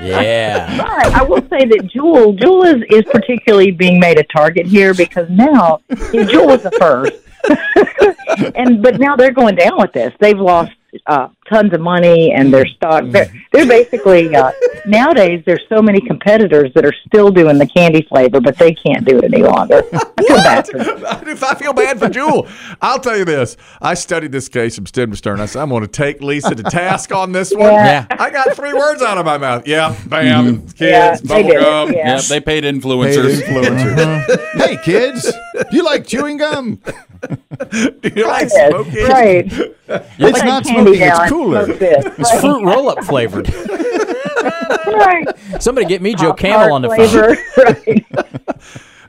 Yeah. 0.02 0.76
But 0.76 1.14
I 1.14 1.22
will 1.22 1.40
say 1.48 1.64
that 1.64 1.90
Juul, 1.94 2.38
Juul 2.38 2.66
is, 2.66 2.82
is 2.90 3.04
particularly 3.10 3.70
being 3.70 3.98
made 4.00 4.18
a 4.18 4.24
target 4.24 4.66
here 4.66 4.92
because 4.94 5.28
now 5.30 5.80
Juul 5.90 6.46
was 6.46 6.62
the 6.62 6.70
first, 6.72 7.12
and 8.54 8.82
but 8.82 8.98
now 8.98 9.16
they're 9.16 9.32
going 9.32 9.56
down 9.56 9.78
with 9.78 9.92
this. 9.92 10.12
They've 10.20 10.38
lost 10.38 10.72
uh, 11.06 11.28
tons 11.48 11.72
of 11.72 11.80
money 11.80 12.32
and 12.32 12.52
their 12.52 12.66
stock. 12.66 13.04
They're, 13.08 13.30
they're 13.52 13.66
basically 13.66 14.34
uh, 14.34 14.52
nowadays. 14.86 15.42
There's 15.44 15.62
so 15.68 15.82
many 15.82 16.00
competitors 16.00 16.72
that 16.74 16.84
are 16.84 16.94
still 17.06 17.30
doing 17.30 17.58
the 17.58 17.66
candy 17.66 18.06
flavor, 18.08 18.40
but 18.40 18.56
they 18.58 18.72
can't 18.74 19.04
do 19.04 19.18
it 19.18 19.24
any 19.24 19.42
longer. 19.42 19.82
I 19.92 20.22
feel 20.22 20.36
bad 20.36 20.66
for 20.66 20.78
them. 20.78 21.02
if 21.28 21.42
I 21.42 21.54
feel 21.54 21.72
bad 21.72 21.98
for 21.98 22.08
Juul, 22.08 22.50
I'll 22.80 23.00
tell 23.00 23.16
you 23.16 23.24
this. 23.24 23.56
I 23.80 23.94
studied 23.94 24.32
this 24.32 24.48
case 24.48 24.76
from 24.76 24.86
stem 24.86 25.10
to 25.10 25.16
stern. 25.16 25.40
I 25.40 25.46
said, 25.46 25.62
I'm 25.62 25.68
going 25.68 25.82
to 25.82 25.88
take 25.88 26.22
Lisa 26.22 26.54
to 26.54 26.62
task 26.62 27.12
on 27.12 27.32
this 27.32 27.52
one. 27.52 27.72
Yeah. 27.72 28.06
I 28.10 28.30
got 28.30 28.54
three 28.56 28.72
words 28.72 29.02
out 29.02 29.18
of 29.18 29.26
my 29.26 29.38
mouth. 29.38 29.66
Yeah, 29.66 29.96
bam, 30.06 30.62
kids, 30.68 30.80
Yeah, 30.80 31.16
they 31.16 31.42
bubble 31.42 31.60
gum. 31.60 31.92
Yeah. 31.92 32.16
Yep, 32.16 32.24
they 32.24 32.40
paid 32.40 32.58
Paid 32.58 32.74
influencers. 32.74 33.42
influencer. 33.42 34.52
hey 34.54 34.78
kids, 34.82 35.30
do 35.70 35.76
you 35.76 35.84
like 35.84 36.06
chewing 36.06 36.38
gum? 36.38 36.80
Do 38.18 38.24
you 38.24 38.30
like 38.30 38.48
Yes, 38.52 38.70
smoking? 38.70 39.04
right. 39.06 39.52
It's 40.18 40.42
not 40.44 40.66
smoking; 40.66 40.98
now, 40.98 41.22
it's 41.22 41.30
cooler. 41.30 41.64
smoke 41.64 41.78
this. 41.78 42.04
It's 42.04 42.32
Right. 42.32 42.40
fruit 42.40 42.64
roll 42.64 42.88
up 42.90 43.04
flavored. 43.04 43.52
Right. 44.88 45.28
Somebody 45.60 45.86
get 45.86 46.02
me 46.02 46.14
Joe 46.14 46.30
Pop 46.30 46.38
Camel 46.38 46.72
on 46.72 46.82
the 46.82 46.88
Tart 46.88 47.08
phone. 47.10 47.36
Right. 47.64 48.06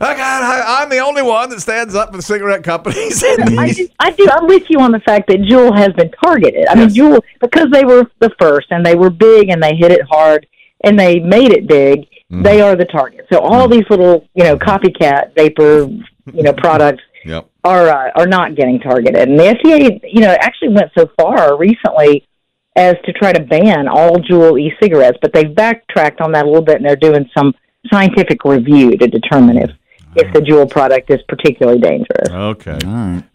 I 0.02 0.16
got, 0.16 0.44
I, 0.44 0.82
I'm 0.82 0.90
the 0.90 1.00
only 1.00 1.22
one 1.22 1.50
that 1.50 1.62
stands 1.62 1.96
up 1.96 2.12
for 2.12 2.18
the 2.18 2.24
cigarette 2.24 2.64
companies. 2.64 3.24
I 3.24 3.72
do, 3.72 3.88
I 4.00 4.12
do. 4.12 4.28
I'm 4.32 4.48
with 4.48 4.64
you 4.70 4.80
on 4.80 4.92
the 4.92 5.00
fact 5.00 5.28
that 5.30 5.40
Juul 5.40 5.76
has 5.76 5.92
been 5.94 6.12
targeted. 6.24 6.68
I 6.68 6.76
mean, 6.76 6.90
Juul 6.90 7.22
because 7.42 7.70
they 7.72 7.84
were 7.84 8.10
the 8.20 8.32
first 8.40 8.68
and 8.72 8.86
they 8.86 8.96
were 8.96 9.10
big 9.10 9.50
and 9.50 9.62
they 9.62 9.76
hit 9.76 9.92
it 9.92 10.02
hard 10.04 10.48
and 10.84 11.00
they 11.00 11.20
made 11.20 11.52
it 11.52 11.68
big. 11.68 12.02
Mm-hmm. 12.02 12.44
They 12.44 12.62
are 12.62 12.76
the 12.76 12.86
target. 12.86 13.26
So 13.32 13.40
all 13.40 13.68
mm-hmm. 13.68 13.74
these 13.74 13.86
little, 13.90 14.28
you 14.36 14.44
know, 14.44 14.58
copycat 14.58 15.36
vapor, 15.36 15.90
you 16.34 16.44
know, 16.44 16.54
products 16.54 17.04
yep. 17.26 17.50
are 17.64 17.90
uh, 17.90 18.12
are 18.16 18.28
not 18.28 18.56
getting 18.56 18.80
targeted. 18.80 19.30
And 19.30 19.40
the 19.40 19.44
FDA, 19.44 20.00
you 20.12 20.22
know, 20.22 20.36
actually 20.40 20.70
went 20.70 20.92
so 20.98 21.10
far 21.20 21.58
recently 21.58 22.28
as 22.76 22.96
to 23.06 23.14
try 23.14 23.34
to 23.34 23.42
ban 23.42 23.88
all 23.88 24.18
Juul 24.18 24.60
e-cigarettes, 24.60 25.18
but 25.22 25.34
they've 25.34 25.54
backtracked 25.54 26.22
on 26.22 26.32
that 26.34 26.46
a 26.46 26.48
little 26.48 26.64
bit 26.64 26.78
and 26.78 26.86
they're 26.86 26.96
doing 26.96 27.30
some 27.38 27.54
scientific 27.92 28.44
review 28.46 28.96
to 28.98 29.08
determine 29.08 29.58
if 29.58 29.72
if 30.16 30.32
the 30.34 30.40
Juul 30.40 30.68
product 30.70 31.10
is 31.12 31.20
particularly 31.28 31.80
dangerous. 31.80 32.30
Okay. 32.30 32.80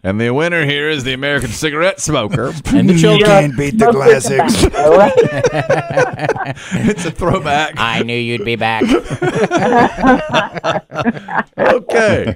And 0.03 0.21
the 0.21 0.31
winner 0.31 0.65
here 0.65 0.89
is 0.89 1.03
the 1.03 1.13
American 1.13 1.49
cigarette 1.49 2.01
smoker. 2.01 2.53
And 2.75 2.89
the 2.89 2.97
children. 2.97 3.29
Can't 3.29 3.57
beat 3.57 3.77
the 3.77 3.91
classics. 3.91 4.65
it's 6.89 7.05
a 7.05 7.11
throwback. 7.11 7.75
I 7.77 8.03
knew 8.03 8.17
you'd 8.17 8.43
be 8.43 8.57
back. 8.57 8.83
Okay. 11.57 12.35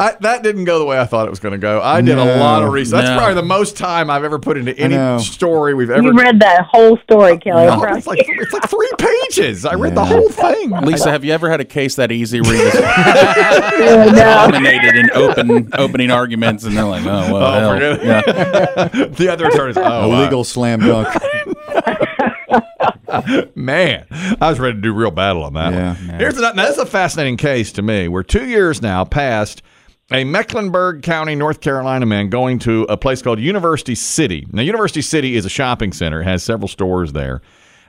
I, 0.00 0.16
that 0.20 0.44
didn't 0.44 0.64
go 0.64 0.78
the 0.78 0.84
way 0.84 0.96
I 0.98 1.06
thought 1.06 1.26
it 1.26 1.30
was 1.30 1.40
going 1.40 1.52
to 1.52 1.58
go. 1.58 1.80
I 1.82 2.00
did 2.00 2.18
a 2.18 2.38
lot 2.38 2.62
of 2.62 2.72
research. 2.72 2.92
That's 2.92 3.08
no. 3.10 3.16
probably 3.16 3.34
the 3.34 3.42
most 3.42 3.76
time 3.76 4.10
I've 4.10 4.22
ever 4.22 4.38
put 4.38 4.56
into 4.56 4.76
any 4.78 5.22
story 5.24 5.74
we've 5.74 5.90
ever. 5.90 6.02
You 6.02 6.12
read 6.12 6.38
that 6.40 6.66
whole 6.66 6.96
story, 6.98 7.36
Kelly. 7.38 7.66
No, 7.66 7.82
it's 7.82 8.06
like 8.06 8.20
it's 8.22 8.52
like 8.52 8.68
three 8.70 8.90
pages. 8.96 9.66
I 9.66 9.74
read 9.74 9.96
the 9.96 10.04
whole 10.04 10.28
thing. 10.28 10.70
Lisa, 10.70 11.10
have 11.10 11.24
you 11.24 11.32
ever 11.32 11.50
had 11.50 11.60
a 11.60 11.64
case 11.64 11.96
that 11.96 12.12
easy 12.12 12.40
where 12.40 12.54
you 12.54 12.70
just 12.70 12.78
Yeah, 12.78 14.04
no. 14.06 14.12
dominated 14.14 14.94
in 14.96 15.10
open 15.14 15.68
opening 15.76 16.10
arguments 16.12 16.62
and 16.64 16.76
they're 16.76 16.84
like, 16.84 17.02
oh, 17.04 17.32
well, 17.32 17.36
Oh, 17.36 17.78
hell. 17.78 18.04
Yeah. 18.04 18.88
the 19.08 19.28
other 19.30 19.46
attorneys. 19.46 19.76
Oh, 19.76 19.82
A 19.82 20.08
wow. 20.08 20.22
legal 20.22 20.44
slam 20.44 20.78
dunk. 20.80 21.08
Man, 23.56 24.06
I 24.40 24.48
was 24.50 24.58
ready 24.60 24.76
to 24.76 24.80
do 24.80 24.92
real 24.92 25.10
battle 25.10 25.42
on 25.44 25.54
that 25.54 25.72
Yeah. 25.72 25.94
one. 25.94 26.18
Here's 26.20 26.34
the, 26.36 26.52
now, 26.52 26.66
this 26.66 26.76
is 26.76 26.82
a 26.82 26.86
fascinating 26.86 27.36
case 27.36 27.72
to 27.72 27.82
me. 27.82 28.06
We're 28.08 28.22
two 28.22 28.46
years 28.46 28.80
now 28.82 29.04
past 29.04 29.62
a 30.10 30.24
Mecklenburg 30.24 31.02
County, 31.02 31.34
North 31.34 31.60
Carolina 31.60 32.06
man 32.06 32.30
going 32.30 32.58
to 32.60 32.84
a 32.84 32.96
place 32.96 33.20
called 33.20 33.38
University 33.38 33.94
City. 33.94 34.46
Now, 34.52 34.62
University 34.62 35.02
City 35.02 35.36
is 35.36 35.44
a 35.44 35.50
shopping 35.50 35.92
center, 35.92 36.22
has 36.22 36.42
several 36.42 36.68
stores 36.68 37.12
there. 37.12 37.42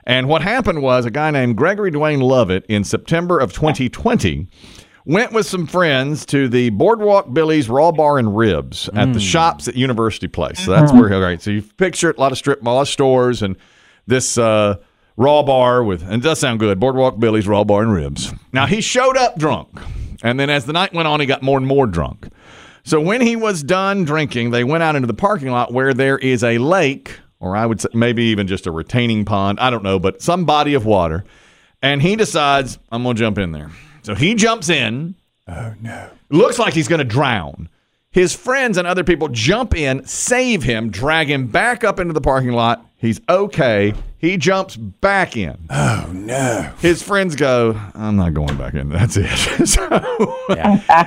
And 0.04 0.28
what 0.28 0.42
happened 0.42 0.82
was 0.82 1.06
a 1.06 1.10
guy 1.10 1.30
named 1.30 1.56
Gregory 1.56 1.90
Dwayne 1.90 2.22
Lovett 2.22 2.64
in 2.68 2.84
September 2.84 3.38
of 3.38 3.52
2020 3.52 4.48
went 5.06 5.32
with 5.32 5.46
some 5.46 5.66
friends 5.66 6.26
to 6.26 6.48
the 6.48 6.70
Boardwalk 6.70 7.32
Billy's 7.32 7.68
Raw 7.68 7.90
Bar 7.90 8.18
and 8.18 8.36
Ribs 8.36 8.88
at 8.94 9.12
the 9.12 9.20
shops 9.20 9.66
at 9.66 9.74
University 9.74 10.28
Place. 10.28 10.64
So 10.64 10.70
that's 10.72 10.92
where, 10.92 11.12
all 11.12 11.20
right. 11.20 11.40
So 11.40 11.50
you 11.50 11.62
picture 11.62 12.10
it, 12.10 12.18
a 12.18 12.20
lot 12.20 12.32
of 12.32 12.38
strip 12.38 12.62
mall 12.62 12.84
stores 12.84 13.42
and 13.42 13.56
this 14.06 14.36
uh, 14.36 14.76
raw 15.20 15.42
bar 15.42 15.84
with, 15.84 16.02
and 16.02 16.14
it 16.14 16.22
does 16.22 16.40
sound 16.40 16.58
good, 16.58 16.80
Boardwalk 16.80 17.18
Billy's 17.18 17.46
Raw 17.46 17.62
Bar 17.62 17.82
and 17.82 17.92
Ribs. 17.92 18.32
Now 18.52 18.64
he 18.66 18.80
showed 18.80 19.18
up 19.18 19.38
drunk. 19.38 19.68
And 20.22 20.40
then 20.40 20.48
as 20.48 20.64
the 20.64 20.72
night 20.72 20.94
went 20.94 21.06
on, 21.06 21.20
he 21.20 21.26
got 21.26 21.42
more 21.42 21.58
and 21.58 21.66
more 21.66 21.86
drunk. 21.86 22.28
So 22.84 23.00
when 23.00 23.20
he 23.20 23.36
was 23.36 23.62
done 23.62 24.04
drinking, 24.04 24.50
they 24.50 24.64
went 24.64 24.82
out 24.82 24.96
into 24.96 25.06
the 25.06 25.14
parking 25.14 25.50
lot 25.50 25.74
where 25.74 25.92
there 25.92 26.16
is 26.16 26.42
a 26.42 26.56
lake, 26.56 27.20
or 27.38 27.54
I 27.54 27.66
would 27.66 27.82
say 27.82 27.90
maybe 27.92 28.24
even 28.24 28.46
just 28.46 28.66
a 28.66 28.70
retaining 28.70 29.26
pond. 29.26 29.60
I 29.60 29.68
don't 29.68 29.84
know, 29.84 29.98
but 29.98 30.22
some 30.22 30.46
body 30.46 30.72
of 30.72 30.86
water. 30.86 31.24
And 31.82 32.00
he 32.00 32.16
decides, 32.16 32.78
I'm 32.90 33.02
going 33.02 33.16
to 33.16 33.20
jump 33.20 33.36
in 33.36 33.52
there. 33.52 33.70
So 34.02 34.14
he 34.14 34.34
jumps 34.34 34.70
in. 34.70 35.14
Oh, 35.46 35.74
no. 35.82 36.08
Looks 36.30 36.58
like 36.58 36.72
he's 36.72 36.88
going 36.88 37.00
to 37.00 37.04
drown. 37.04 37.68
His 38.12 38.34
friends 38.34 38.76
and 38.76 38.88
other 38.88 39.04
people 39.04 39.28
jump 39.28 39.72
in, 39.72 40.04
save 40.04 40.64
him, 40.64 40.90
drag 40.90 41.30
him 41.30 41.46
back 41.46 41.84
up 41.84 42.00
into 42.00 42.12
the 42.12 42.20
parking 42.20 42.50
lot. 42.50 42.84
He's 42.96 43.20
okay. 43.28 43.94
He 44.18 44.36
jumps 44.36 44.74
back 44.74 45.36
in. 45.36 45.56
Oh 45.70 46.10
no! 46.12 46.72
His 46.80 47.04
friends 47.04 47.36
go, 47.36 47.80
I'm 47.94 48.16
not 48.16 48.34
going 48.34 48.56
back 48.56 48.74
in. 48.74 48.88
That's 48.90 49.16
it. 49.16 49.28
so 49.68 51.06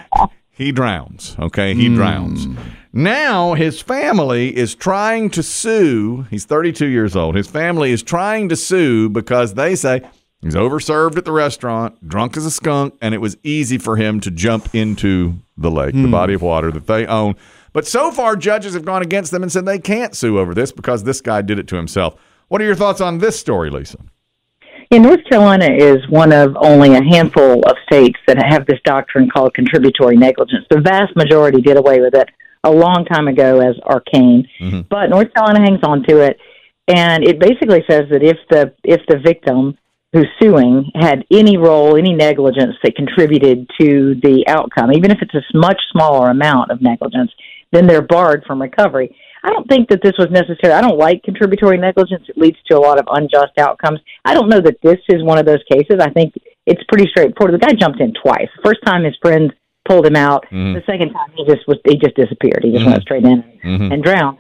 he 0.52 0.72
drowns. 0.72 1.36
Okay. 1.40 1.76
He 1.76 1.88
hmm. 1.88 1.96
drowns. 1.96 2.48
Now 2.94 3.54
his 3.54 3.82
family 3.82 4.56
is 4.56 4.74
trying 4.74 5.30
to 5.32 5.44
sue. 5.44 6.26
He's 6.30 6.46
32 6.46 6.86
years 6.86 7.18
old. 7.18 7.36
His 7.36 7.50
family 7.50 7.92
is 7.92 8.02
trying 8.02 8.48
to 8.48 8.56
sue 8.56 9.10
because 9.10 9.56
they 9.56 9.76
say 9.76 10.04
he's 10.44 10.56
overserved 10.56 11.18
at 11.18 11.26
the 11.26 11.32
restaurant, 11.32 12.08
drunk 12.08 12.38
as 12.38 12.46
a 12.46 12.52
skunk, 12.52 12.96
and 13.02 13.14
it 13.14 13.20
was 13.20 13.38
easy 13.44 13.78
for 13.78 13.98
him 13.98 14.20
to 14.22 14.32
jump 14.32 14.74
into 14.76 15.36
the 15.58 15.72
lake, 15.72 15.94
the 15.94 16.04
hmm. 16.04 16.12
body 16.12 16.34
of 16.34 16.42
water 16.42 16.72
that 16.72 16.88
they 16.88 17.06
own. 17.06 17.36
But 17.72 17.88
so 17.88 18.12
far, 18.12 18.36
judges 18.36 18.76
have 18.76 18.86
gone 18.86 19.02
against 19.02 19.32
them 19.32 19.42
and 19.42 19.52
said 19.52 19.66
they 19.66 19.80
can't 19.80 20.16
sue 20.16 20.38
over 20.38 20.54
this 20.54 20.72
because 20.72 21.04
this 21.04 21.22
guy 21.22 21.42
did 21.42 21.58
it 21.58 21.68
to 21.70 21.76
himself. 21.76 22.16
What 22.48 22.62
are 22.62 22.66
your 22.66 22.76
thoughts 22.76 23.02
on 23.02 23.18
this 23.18 23.40
story, 23.40 23.72
Lisa? 23.72 23.98
Yeah, 24.92 25.00
North 25.00 25.22
Carolina 25.28 25.70
is 25.72 26.08
one 26.08 26.32
of 26.32 26.56
only 26.60 26.94
a 26.94 27.04
handful 27.04 27.66
of 27.66 27.76
states 27.92 28.20
that 28.28 28.38
have 28.38 28.68
this 28.68 28.80
doctrine 28.86 29.28
called 29.28 29.56
contributory 29.56 30.16
negligence. 30.16 30.66
The 30.70 30.82
vast 30.82 31.16
majority 31.16 31.62
did 31.62 31.78
away 31.78 32.00
with 32.00 32.14
it 32.14 32.30
a 32.64 32.70
long 32.70 33.06
time 33.12 33.28
ago 33.28 33.60
as 33.60 33.76
arcane, 33.84 34.48
mm-hmm. 34.62 34.82
but 34.90 35.08
North 35.08 35.34
Carolina 35.34 35.62
hangs 35.62 35.80
on 35.84 36.04
to 36.04 36.20
it, 36.20 36.38
and 36.88 37.24
it 37.24 37.40
basically 37.40 37.84
says 37.90 38.04
that 38.12 38.22
if 38.22 38.38
the 38.52 38.74
if 38.84 39.02
the 39.08 39.18
victim 39.18 39.78
who's 40.14 40.28
suing 40.42 40.92
had 40.96 41.26
any 41.32 41.58
role, 41.58 41.98
any 41.98 42.14
negligence 42.14 42.76
that 42.84 42.96
contributed 42.96 43.68
to 43.82 44.16
the 44.22 44.46
outcome, 44.48 44.94
even 44.94 45.12
if 45.12 45.18
it's 45.22 45.34
a 45.34 45.58
much 45.58 45.82
smaller 45.92 46.30
amount 46.30 46.72
of 46.72 46.82
negligence, 46.82 47.32
then 47.72 47.88
they're 47.88 48.04
barred 48.04 48.44
from 48.46 48.62
recovery. 48.62 49.16
I 49.44 49.50
don't 49.50 49.68
think 49.68 49.90
that 49.90 50.02
this 50.02 50.14
was 50.18 50.30
necessary. 50.32 50.72
I 50.72 50.82
don't 50.82 50.98
like 50.98 51.24
contributory 51.24 51.78
negligence. 51.78 52.24
It 52.30 52.38
leads 52.38 52.58
to 52.68 52.78
a 52.78 52.80
lot 52.80 53.00
of 53.00 53.06
unjust 53.12 53.58
outcomes. 53.58 54.00
I 54.24 54.34
don't 54.34 54.48
know 54.48 54.62
that 54.62 54.78
this 54.82 55.00
is 55.10 55.24
one 55.24 55.38
of 55.38 55.46
those 55.46 55.64
cases. 55.70 55.98
I 56.00 56.12
think 56.12 56.34
it's 56.66 56.82
pretty 56.88 57.10
straightforward. 57.10 57.60
The 57.60 57.66
guy 57.66 57.74
jumped 57.74 58.00
in 58.00 58.14
twice. 58.14 58.48
The 58.56 58.62
first 58.64 58.80
time 58.86 59.04
his 59.04 59.18
friends 59.22 59.52
pulled 59.86 60.06
him 60.06 60.16
out. 60.16 60.46
Mm-hmm. 60.46 60.76
The 60.76 60.84
second 60.86 61.12
time 61.12 61.32
he 61.36 61.46
just 61.46 61.68
was 61.68 61.78
he 61.84 61.98
just 61.98 62.16
disappeared. 62.16 62.62
He 62.64 62.72
just 62.72 62.86
went 62.86 62.98
mm-hmm. 62.98 63.02
straight 63.02 63.26
in 63.26 63.44
mm-hmm. 63.66 63.92
and 63.92 64.04
drowned. 64.04 64.38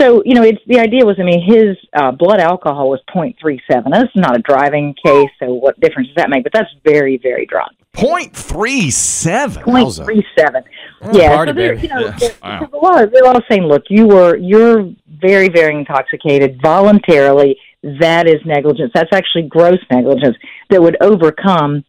So 0.00 0.22
you 0.24 0.34
know, 0.34 0.42
it's 0.42 0.60
the 0.66 0.78
idea 0.80 1.04
was. 1.04 1.16
I 1.20 1.22
mean, 1.22 1.42
his 1.44 1.76
uh, 1.92 2.10
blood 2.12 2.40
alcohol 2.40 2.90
was 2.90 3.00
0.37. 3.14 3.88
Now, 3.88 4.00
this 4.02 4.10
not 4.16 4.36
a 4.36 4.40
driving 4.40 4.94
case, 5.04 5.30
so 5.38 5.54
what 5.54 5.78
difference 5.80 6.08
does 6.08 6.16
that 6.16 6.30
make? 6.30 6.42
But 6.42 6.52
that's 6.52 6.70
very, 6.84 7.16
very 7.18 7.46
drunk. 7.46 7.72
Point 7.92 8.34
three 8.34 8.90
seven. 8.90 9.62
Point 9.62 9.94
three 9.94 10.26
seven. 10.36 10.64
Yeah, 11.12 11.36
party, 11.36 11.50
so 11.50 11.54
there, 11.54 11.74
you 11.74 11.88
know, 11.88 12.10
there- 12.10 12.30
Wow. 12.42 12.58
there's 12.60 12.72
a 12.72 12.76
lot. 12.76 13.02
Of, 13.04 13.10
there's 13.12 13.22
a 13.22 13.26
lot 13.26 13.36
of 13.36 13.44
saying, 13.48 13.62
look, 13.64 13.84
you 13.88 14.06
were 14.08 14.36
you're 14.36 14.90
very, 15.20 15.48
very 15.48 15.74
intoxicated 15.76 16.60
voluntarily. 16.60 17.56
That 18.00 18.26
is 18.26 18.40
negligence. 18.44 18.90
That's 18.94 19.12
actually 19.12 19.42
gross 19.48 19.78
negligence 19.92 20.36
that 20.70 20.82
would 20.82 20.96
overcome 21.00 21.84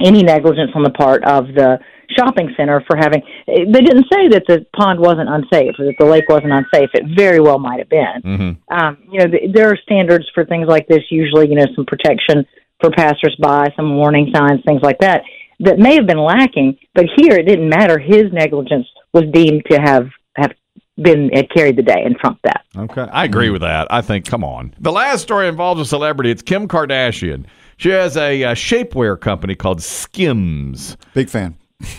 any 0.00 0.22
negligence 0.24 0.72
on 0.74 0.82
the 0.82 0.90
part 0.90 1.22
of 1.24 1.46
the 1.48 1.78
shopping 2.10 2.52
center 2.56 2.82
for 2.86 2.96
having. 2.96 3.22
They 3.46 3.64
didn't 3.64 4.06
say 4.12 4.28
that 4.28 4.44
the 4.46 4.66
pond 4.76 5.00
wasn't 5.00 5.28
unsafe 5.28 5.74
or 5.78 5.86
that 5.86 5.96
the 5.98 6.06
lake 6.06 6.28
wasn't 6.28 6.52
unsafe. 6.52 6.90
It 6.94 7.16
very 7.16 7.40
well 7.40 7.58
might 7.58 7.78
have 7.78 7.88
been. 7.88 8.22
Mm-hmm. 8.24 8.74
Um, 8.74 8.98
you 9.10 9.20
know, 9.20 9.26
th- 9.28 9.54
there 9.54 9.68
are 9.70 9.76
standards 9.82 10.26
for 10.34 10.44
things 10.44 10.68
like 10.68 10.86
this. 10.88 11.02
Usually, 11.10 11.48
you 11.48 11.56
know, 11.56 11.66
some 11.74 11.86
protection 11.86 12.46
for 12.80 12.90
passersby, 12.90 13.74
some 13.76 13.96
warning 13.96 14.30
signs, 14.34 14.60
things 14.66 14.82
like 14.82 14.98
that. 15.00 15.22
That 15.60 15.78
may 15.78 15.94
have 15.94 16.06
been 16.06 16.18
lacking, 16.18 16.78
but 16.94 17.06
here 17.16 17.34
it 17.34 17.46
didn't 17.46 17.68
matter. 17.68 17.98
His 17.98 18.32
negligence 18.32 18.86
was 19.12 19.24
deemed 19.32 19.62
to 19.70 19.78
have 19.78 20.08
have 20.36 20.52
been 20.96 21.30
had 21.32 21.50
carried 21.50 21.76
the 21.76 21.82
day 21.82 22.02
and 22.04 22.16
trumped 22.16 22.42
that. 22.42 22.64
Okay. 22.76 23.02
I 23.02 23.24
agree 23.24 23.50
with 23.50 23.62
that. 23.62 23.86
I 23.90 24.00
think, 24.00 24.26
come 24.26 24.44
on. 24.44 24.74
The 24.80 24.92
last 24.92 25.22
story 25.22 25.48
involves 25.48 25.80
a 25.80 25.84
celebrity. 25.84 26.30
It's 26.30 26.42
Kim 26.42 26.68
Kardashian. 26.68 27.46
She 27.76 27.90
has 27.90 28.16
a, 28.16 28.44
uh 28.44 28.54
shapewear 28.54 29.20
company 29.20 29.54
called 29.54 29.82
Skims. 29.82 30.96
Big 31.14 31.28
fan. 31.28 31.56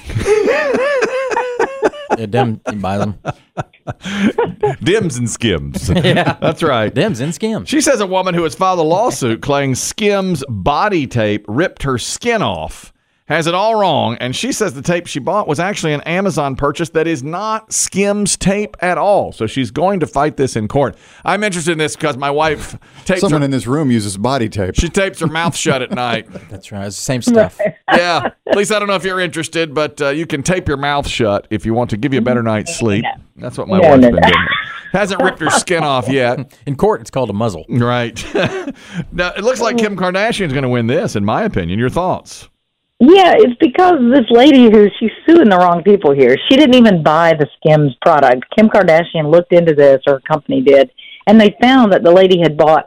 Yeah, 2.17 2.27
them, 2.27 2.61
you 2.71 2.77
buy 2.77 2.97
them. 2.97 3.19
Dims 4.81 5.17
and 5.17 5.29
Skims. 5.29 5.89
yeah. 5.95 6.37
That's 6.39 6.63
right. 6.63 6.93
Dims 6.93 7.19
and 7.19 7.33
skims. 7.33 7.67
She 7.67 7.81
says 7.81 7.99
a 7.99 8.07
woman 8.07 8.33
who 8.33 8.43
has 8.43 8.55
filed 8.55 8.79
a 8.79 8.83
lawsuit 8.83 9.41
claiming 9.41 9.75
Skims 9.75 10.43
body 10.47 11.07
tape 11.07 11.45
ripped 11.47 11.83
her 11.83 11.97
skin 11.97 12.41
off 12.41 12.93
has 13.27 13.47
it 13.47 13.55
all 13.55 13.75
wrong, 13.75 14.17
and 14.19 14.35
she 14.35 14.51
says 14.51 14.73
the 14.75 14.81
tape 14.83 15.07
she 15.07 15.19
bought 15.19 15.47
was 15.47 15.59
actually 15.59 15.93
an 15.93 16.01
Amazon 16.01 16.55
purchase 16.55 16.89
that 16.89 17.07
is 17.07 17.23
not 17.23 17.73
Skims 17.73 18.37
tape 18.37 18.77
at 18.81 18.97
all. 18.99 19.31
So 19.31 19.47
she's 19.47 19.71
going 19.71 19.99
to 20.01 20.07
fight 20.07 20.37
this 20.37 20.55
in 20.55 20.67
court. 20.67 20.95
I'm 21.23 21.43
interested 21.43 21.71
in 21.71 21.77
this 21.79 21.95
because 21.95 22.17
my 22.17 22.29
wife 22.29 22.77
tapes 23.05 23.21
Someone 23.21 23.41
her, 23.41 23.45
in 23.45 23.51
this 23.51 23.65
room 23.65 23.89
uses 23.89 24.15
body 24.17 24.47
tape. 24.47 24.75
she 24.75 24.89
tapes 24.89 25.19
her 25.21 25.27
mouth 25.27 25.55
shut 25.55 25.81
at 25.81 25.91
night. 25.91 26.27
That's 26.49 26.71
right. 26.71 26.85
It's 26.85 26.95
the 26.97 27.01
same 27.01 27.21
stuff. 27.21 27.59
Yeah, 27.93 28.31
at 28.47 28.57
least 28.57 28.71
I 28.71 28.79
don't 28.79 28.87
know 28.87 28.95
if 28.95 29.03
you're 29.05 29.19
interested, 29.19 29.73
but 29.75 30.01
uh, 30.01 30.09
you 30.09 30.25
can 30.25 30.41
tape 30.41 30.67
your 30.67 30.75
mouth 30.75 31.07
shut 31.07 31.47
if 31.51 31.65
you 31.67 31.73
want 31.75 31.91
to 31.91 31.97
give 31.97 32.13
you 32.13 32.19
a 32.19 32.21
better 32.21 32.41
night's 32.41 32.75
sleep. 32.75 33.05
That's 33.37 33.57
what 33.59 33.67
my 33.67 33.79
No, 33.79 33.89
wife's 33.89 34.01
no, 34.01 34.11
been 34.11 34.19
no. 34.21 34.27
doing. 34.27 34.45
Hasn't 34.91 35.21
ripped 35.21 35.39
her 35.39 35.51
skin 35.51 35.83
off 35.83 36.09
yet. 36.09 36.57
In 36.65 36.75
court, 36.75 37.01
it's 37.01 37.11
called 37.11 37.29
a 37.29 37.33
muzzle. 37.33 37.63
Right. 37.69 38.15
now, 39.13 39.29
it 39.37 39.43
looks 39.43 39.61
like 39.61 39.77
Kim 39.77 39.95
Kardashian's 39.95 40.51
going 40.51 40.63
to 40.63 40.69
win 40.69 40.87
this, 40.87 41.15
in 41.15 41.23
my 41.23 41.43
opinion. 41.43 41.77
Your 41.77 41.89
thoughts? 41.91 42.49
Yeah, 42.99 43.33
it's 43.35 43.57
because 43.59 43.99
this 44.13 44.25
lady 44.29 44.71
who 44.71 44.87
she's 44.99 45.11
suing 45.27 45.49
the 45.49 45.57
wrong 45.57 45.83
people 45.83 46.13
here. 46.13 46.37
She 46.49 46.55
didn't 46.55 46.75
even 46.75 47.03
buy 47.03 47.33
the 47.33 47.47
Skims 47.57 47.93
product. 48.01 48.45
Kim 48.57 48.69
Kardashian 48.69 49.29
looked 49.29 49.51
into 49.51 49.73
this, 49.73 50.01
or 50.07 50.13
her 50.13 50.21
company 50.21 50.61
did, 50.61 50.89
and 51.27 51.39
they 51.39 51.55
found 51.61 51.91
that 51.91 52.03
the 52.03 52.11
lady 52.11 52.39
had 52.39 52.57
bought 52.57 52.85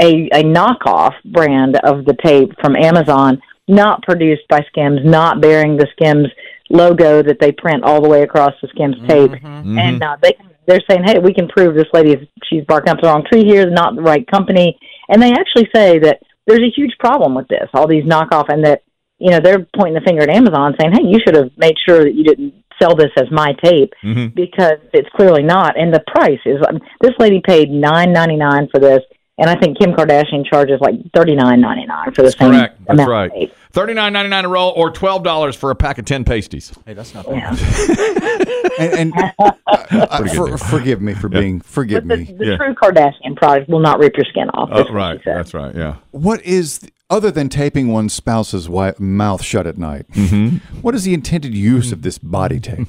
a, 0.00 0.28
a 0.32 0.44
knockoff 0.44 1.14
brand 1.24 1.76
of 1.82 2.04
the 2.04 2.16
tape 2.24 2.52
from 2.60 2.76
Amazon, 2.76 3.42
not 3.66 4.02
produced 4.02 4.46
by 4.48 4.60
Skims, 4.68 5.00
not 5.04 5.40
bearing 5.40 5.76
the 5.76 5.88
Skims 5.92 6.28
logo 6.70 7.22
that 7.22 7.38
they 7.40 7.50
print 7.50 7.82
all 7.82 8.00
the 8.00 8.08
way 8.08 8.22
across 8.22 8.52
the 8.62 8.68
Skims 8.68 8.96
tape. 9.08 9.32
And 9.42 10.02
uh, 10.02 10.16
they 10.22 10.36
they're 10.66 10.82
saying, 10.88 11.02
hey, 11.04 11.18
we 11.18 11.34
can 11.34 11.48
prove 11.48 11.74
this 11.74 11.88
lady 11.92 12.12
is 12.12 12.28
she's 12.44 12.64
barking 12.66 12.90
up 12.92 13.00
the 13.00 13.08
wrong 13.08 13.24
tree 13.30 13.44
here, 13.44 13.68
not 13.68 13.96
the 13.96 14.02
right 14.02 14.24
company. 14.30 14.78
And 15.08 15.20
they 15.20 15.32
actually 15.32 15.68
say 15.74 15.98
that 15.98 16.20
there's 16.46 16.60
a 16.60 16.70
huge 16.76 16.92
problem 17.00 17.34
with 17.34 17.48
this, 17.48 17.68
all 17.72 17.88
these 17.88 18.04
knockoff, 18.04 18.52
and 18.52 18.64
that 18.64 18.82
you 19.18 19.30
know 19.30 19.40
they're 19.42 19.66
pointing 19.76 19.94
the 19.94 20.00
finger 20.06 20.22
at 20.22 20.30
Amazon, 20.30 20.74
saying, 20.80 20.92
hey, 20.94 21.02
you 21.04 21.18
should 21.24 21.34
have 21.36 21.50
made 21.56 21.74
sure 21.86 22.04
that 22.04 22.14
you 22.14 22.24
didn't 22.24 22.54
sell 22.80 22.94
this 22.94 23.10
as 23.16 23.30
my 23.32 23.52
tape 23.64 23.92
because 24.34 24.78
it's 24.92 25.08
clearly 25.16 25.42
not. 25.42 25.78
And 25.78 25.92
the 25.92 26.02
price 26.06 26.38
is 26.46 26.58
um, 26.68 26.78
this 27.00 27.12
lady 27.18 27.40
paid 27.44 27.70
nine 27.70 28.12
ninety 28.12 28.36
nine 28.36 28.68
for 28.70 28.78
this, 28.80 29.00
and 29.38 29.50
I 29.50 29.56
think 29.56 29.78
Kim 29.78 29.92
Kardashian 29.92 30.44
charges 30.48 30.80
like 30.80 30.94
thirty 31.14 31.34
nine 31.34 31.60
ninety 31.60 31.86
nine 31.86 32.12
for 32.14 32.22
the 32.22 32.30
same 32.32 32.52
Correct. 32.52 32.84
That's 32.86 33.08
right. 33.08 33.26
of 33.26 33.32
tape. 33.32 33.54
Thirty 33.72 33.92
nine 33.94 34.12
ninety 34.12 34.30
nine 34.30 34.44
a 34.44 34.48
roll, 34.48 34.72
or 34.76 34.90
twelve 34.90 35.24
dollars 35.24 35.56
for 35.56 35.70
a 35.70 35.74
pack 35.74 35.98
of 35.98 36.04
ten 36.04 36.24
pasties. 36.24 36.72
Hey, 36.86 36.94
that's 36.94 37.14
not 37.14 37.26
bad. 37.26 37.58
And, 38.78 39.12
and 39.12 39.12
uh, 39.40 39.50
uh, 39.90 40.28
for, 40.28 40.56
forgive 40.56 41.02
me 41.02 41.12
for 41.12 41.28
being, 41.28 41.60
forgive 41.60 42.06
The, 42.06 42.16
me. 42.18 42.24
the 42.38 42.46
Yeah. 42.46 42.56
true 42.56 42.74
Kardashian 42.74 43.34
product 43.34 43.68
will 43.68 43.80
not 43.80 43.98
rip 43.98 44.16
your 44.16 44.24
skin 44.26 44.48
off. 44.50 44.68
Oh, 44.70 44.82
is 44.84 44.90
right. 44.90 45.20
That's 45.24 45.52
right. 45.52 45.74
Yeah. 45.74 45.96
What 46.12 46.40
is, 46.44 46.80
other 47.10 47.30
than 47.30 47.48
taping 47.48 47.88
one's 47.88 48.12
spouse's 48.12 48.66
wi- 48.66 48.94
mouth 48.98 49.42
shut 49.42 49.66
at 49.66 49.78
night, 49.78 50.06
mm-hmm. 50.12 50.56
what 50.80 50.94
is 50.94 51.04
the 51.04 51.14
intended 51.14 51.54
use 51.54 51.92
of 51.92 52.02
this 52.02 52.18
body 52.18 52.60
tape? 52.60 52.88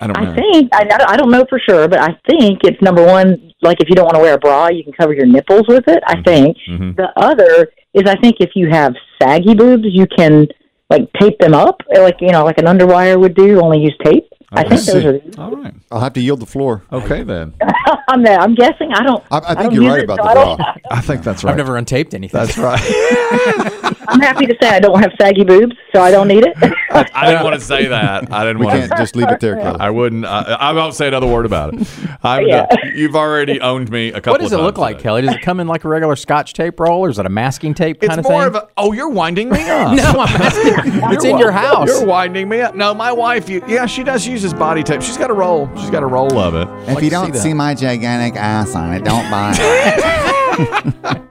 I 0.00 0.06
don't 0.06 0.22
know. 0.22 0.32
I 0.32 0.34
think 0.34 0.68
I, 0.74 0.88
I 1.08 1.16
don't 1.16 1.30
know 1.30 1.44
for 1.48 1.58
sure, 1.58 1.88
but 1.88 2.00
I 2.00 2.08
think 2.28 2.60
it's 2.64 2.80
number 2.82 3.04
one. 3.04 3.52
Like 3.62 3.80
if 3.80 3.88
you 3.88 3.94
don't 3.94 4.04
want 4.04 4.16
to 4.16 4.20
wear 4.20 4.34
a 4.34 4.38
bra, 4.38 4.68
you 4.68 4.82
can 4.82 4.92
cover 4.92 5.14
your 5.14 5.26
nipples 5.26 5.64
with 5.68 5.84
it. 5.86 6.02
I 6.06 6.14
mm-hmm. 6.14 6.22
think 6.24 6.56
mm-hmm. 6.68 6.90
the 6.96 7.08
other 7.16 7.68
is 7.94 8.04
I 8.06 8.16
think 8.16 8.36
if 8.40 8.50
you 8.54 8.68
have 8.70 8.94
saggy 9.20 9.54
boobs, 9.54 9.84
you 9.84 10.06
can 10.06 10.48
like 10.90 11.10
tape 11.20 11.38
them 11.38 11.54
up, 11.54 11.80
like 11.94 12.16
you 12.20 12.30
know, 12.30 12.44
like 12.44 12.58
an 12.58 12.66
underwire 12.66 13.18
would 13.18 13.34
do. 13.34 13.60
Only 13.60 13.78
use 13.80 13.96
tape. 14.04 14.29
I 14.52 14.68
think 14.68 14.80
see. 14.80 14.92
those 14.92 15.04
are. 15.04 15.18
The, 15.18 15.40
All 15.40 15.54
right. 15.56 15.74
I'll 15.92 16.00
have 16.00 16.12
to 16.14 16.20
yield 16.20 16.40
the 16.40 16.46
floor. 16.46 16.82
Okay 16.92 17.22
then. 17.22 17.54
I'm, 18.08 18.24
there. 18.24 18.38
I'm 18.40 18.54
guessing. 18.56 18.92
I 18.92 19.02
don't. 19.04 19.22
I, 19.30 19.36
I 19.38 19.40
think 19.54 19.58
don't 19.58 19.74
you're 19.74 19.88
right 19.90 20.00
it, 20.00 20.04
about 20.04 20.18
so 20.18 20.24
the 20.24 20.28
I 20.30 20.34
bra. 20.56 20.74
I 20.90 21.00
think 21.00 21.22
that's 21.22 21.44
right. 21.44 21.52
I've 21.52 21.56
never 21.56 21.74
untaped 21.74 22.14
anything. 22.14 22.38
That's 22.40 22.58
right. 22.58 22.80
I'm 24.08 24.18
happy 24.20 24.46
to 24.46 24.56
say 24.60 24.68
I 24.68 24.80
don't 24.80 25.00
have 25.00 25.12
saggy 25.20 25.44
boobs, 25.44 25.76
so 25.94 26.02
I 26.02 26.10
don't 26.10 26.26
need 26.26 26.44
it. 26.44 26.56
I 26.90 27.26
didn't 27.30 27.44
want 27.44 27.54
to 27.54 27.60
say 27.64 27.86
that. 27.86 28.32
I 28.32 28.44
didn't 28.44 28.58
We 28.58 28.66
want 28.66 28.80
can't 28.80 28.90
to. 28.90 28.96
just 28.98 29.14
leave 29.14 29.28
it 29.28 29.38
there, 29.38 29.54
Kelly. 29.56 29.78
I 29.78 29.90
wouldn't. 29.90 30.24
I, 30.24 30.40
I 30.42 30.72
won't 30.72 30.94
say 30.94 31.06
another 31.06 31.28
word 31.28 31.46
about 31.46 31.74
it. 31.74 31.88
I'm, 32.24 32.44
Yeah. 32.46 32.66
You've 32.92 33.14
already 33.14 33.60
owned 33.60 33.88
me 33.90 34.08
a 34.08 34.14
couple. 34.14 34.32
What 34.32 34.40
does 34.40 34.52
it 34.52 34.56
look 34.56 34.78
like, 34.78 34.96
today. 34.96 35.02
Kelly? 35.04 35.22
Does 35.22 35.34
it 35.36 35.42
come 35.42 35.60
in 35.60 35.68
like 35.68 35.84
a 35.84 35.88
regular 35.88 36.16
Scotch 36.16 36.54
tape 36.54 36.80
roll, 36.80 37.00
or 37.02 37.10
is 37.10 37.20
it 37.20 37.26
a 37.26 37.28
masking 37.28 37.72
tape 37.72 37.98
It's 38.02 38.08
kind 38.08 38.18
of 38.18 38.24
more 38.24 38.40
thing? 38.44 38.48
of 38.48 38.54
a. 38.56 38.68
Oh, 38.76 38.92
you're 38.92 39.08
winding 39.10 39.48
me 39.48 39.62
up. 39.70 39.96
no, 39.96 40.20
I'm 40.20 40.42
asking. 40.42 40.72
it's 41.12 41.24
in 41.24 41.38
your 41.38 41.52
house. 41.52 41.86
You're 41.86 42.04
winding 42.06 42.48
me 42.48 42.60
up. 42.62 42.74
No, 42.74 42.92
my 42.94 43.12
wife. 43.12 43.48
You, 43.48 43.62
yeah, 43.68 43.86
she 43.86 44.02
does 44.02 44.26
use 44.26 44.39
this 44.42 44.52
body 44.52 44.82
tape. 44.82 45.02
She's 45.02 45.18
got 45.18 45.30
a 45.30 45.34
roll. 45.34 45.68
She's 45.76 45.90
got 45.90 46.02
a 46.02 46.06
roll 46.06 46.38
of 46.38 46.54
it. 46.54 46.68
If 46.88 46.94
like 46.96 47.04
you 47.04 47.10
don't 47.10 47.32
that. 47.32 47.40
see 47.40 47.54
my 47.54 47.74
gigantic 47.74 48.36
ass 48.36 48.74
on 48.74 48.92
it, 48.92 49.04
don't 49.04 49.30
buy 49.30 49.54
it. 49.56 51.22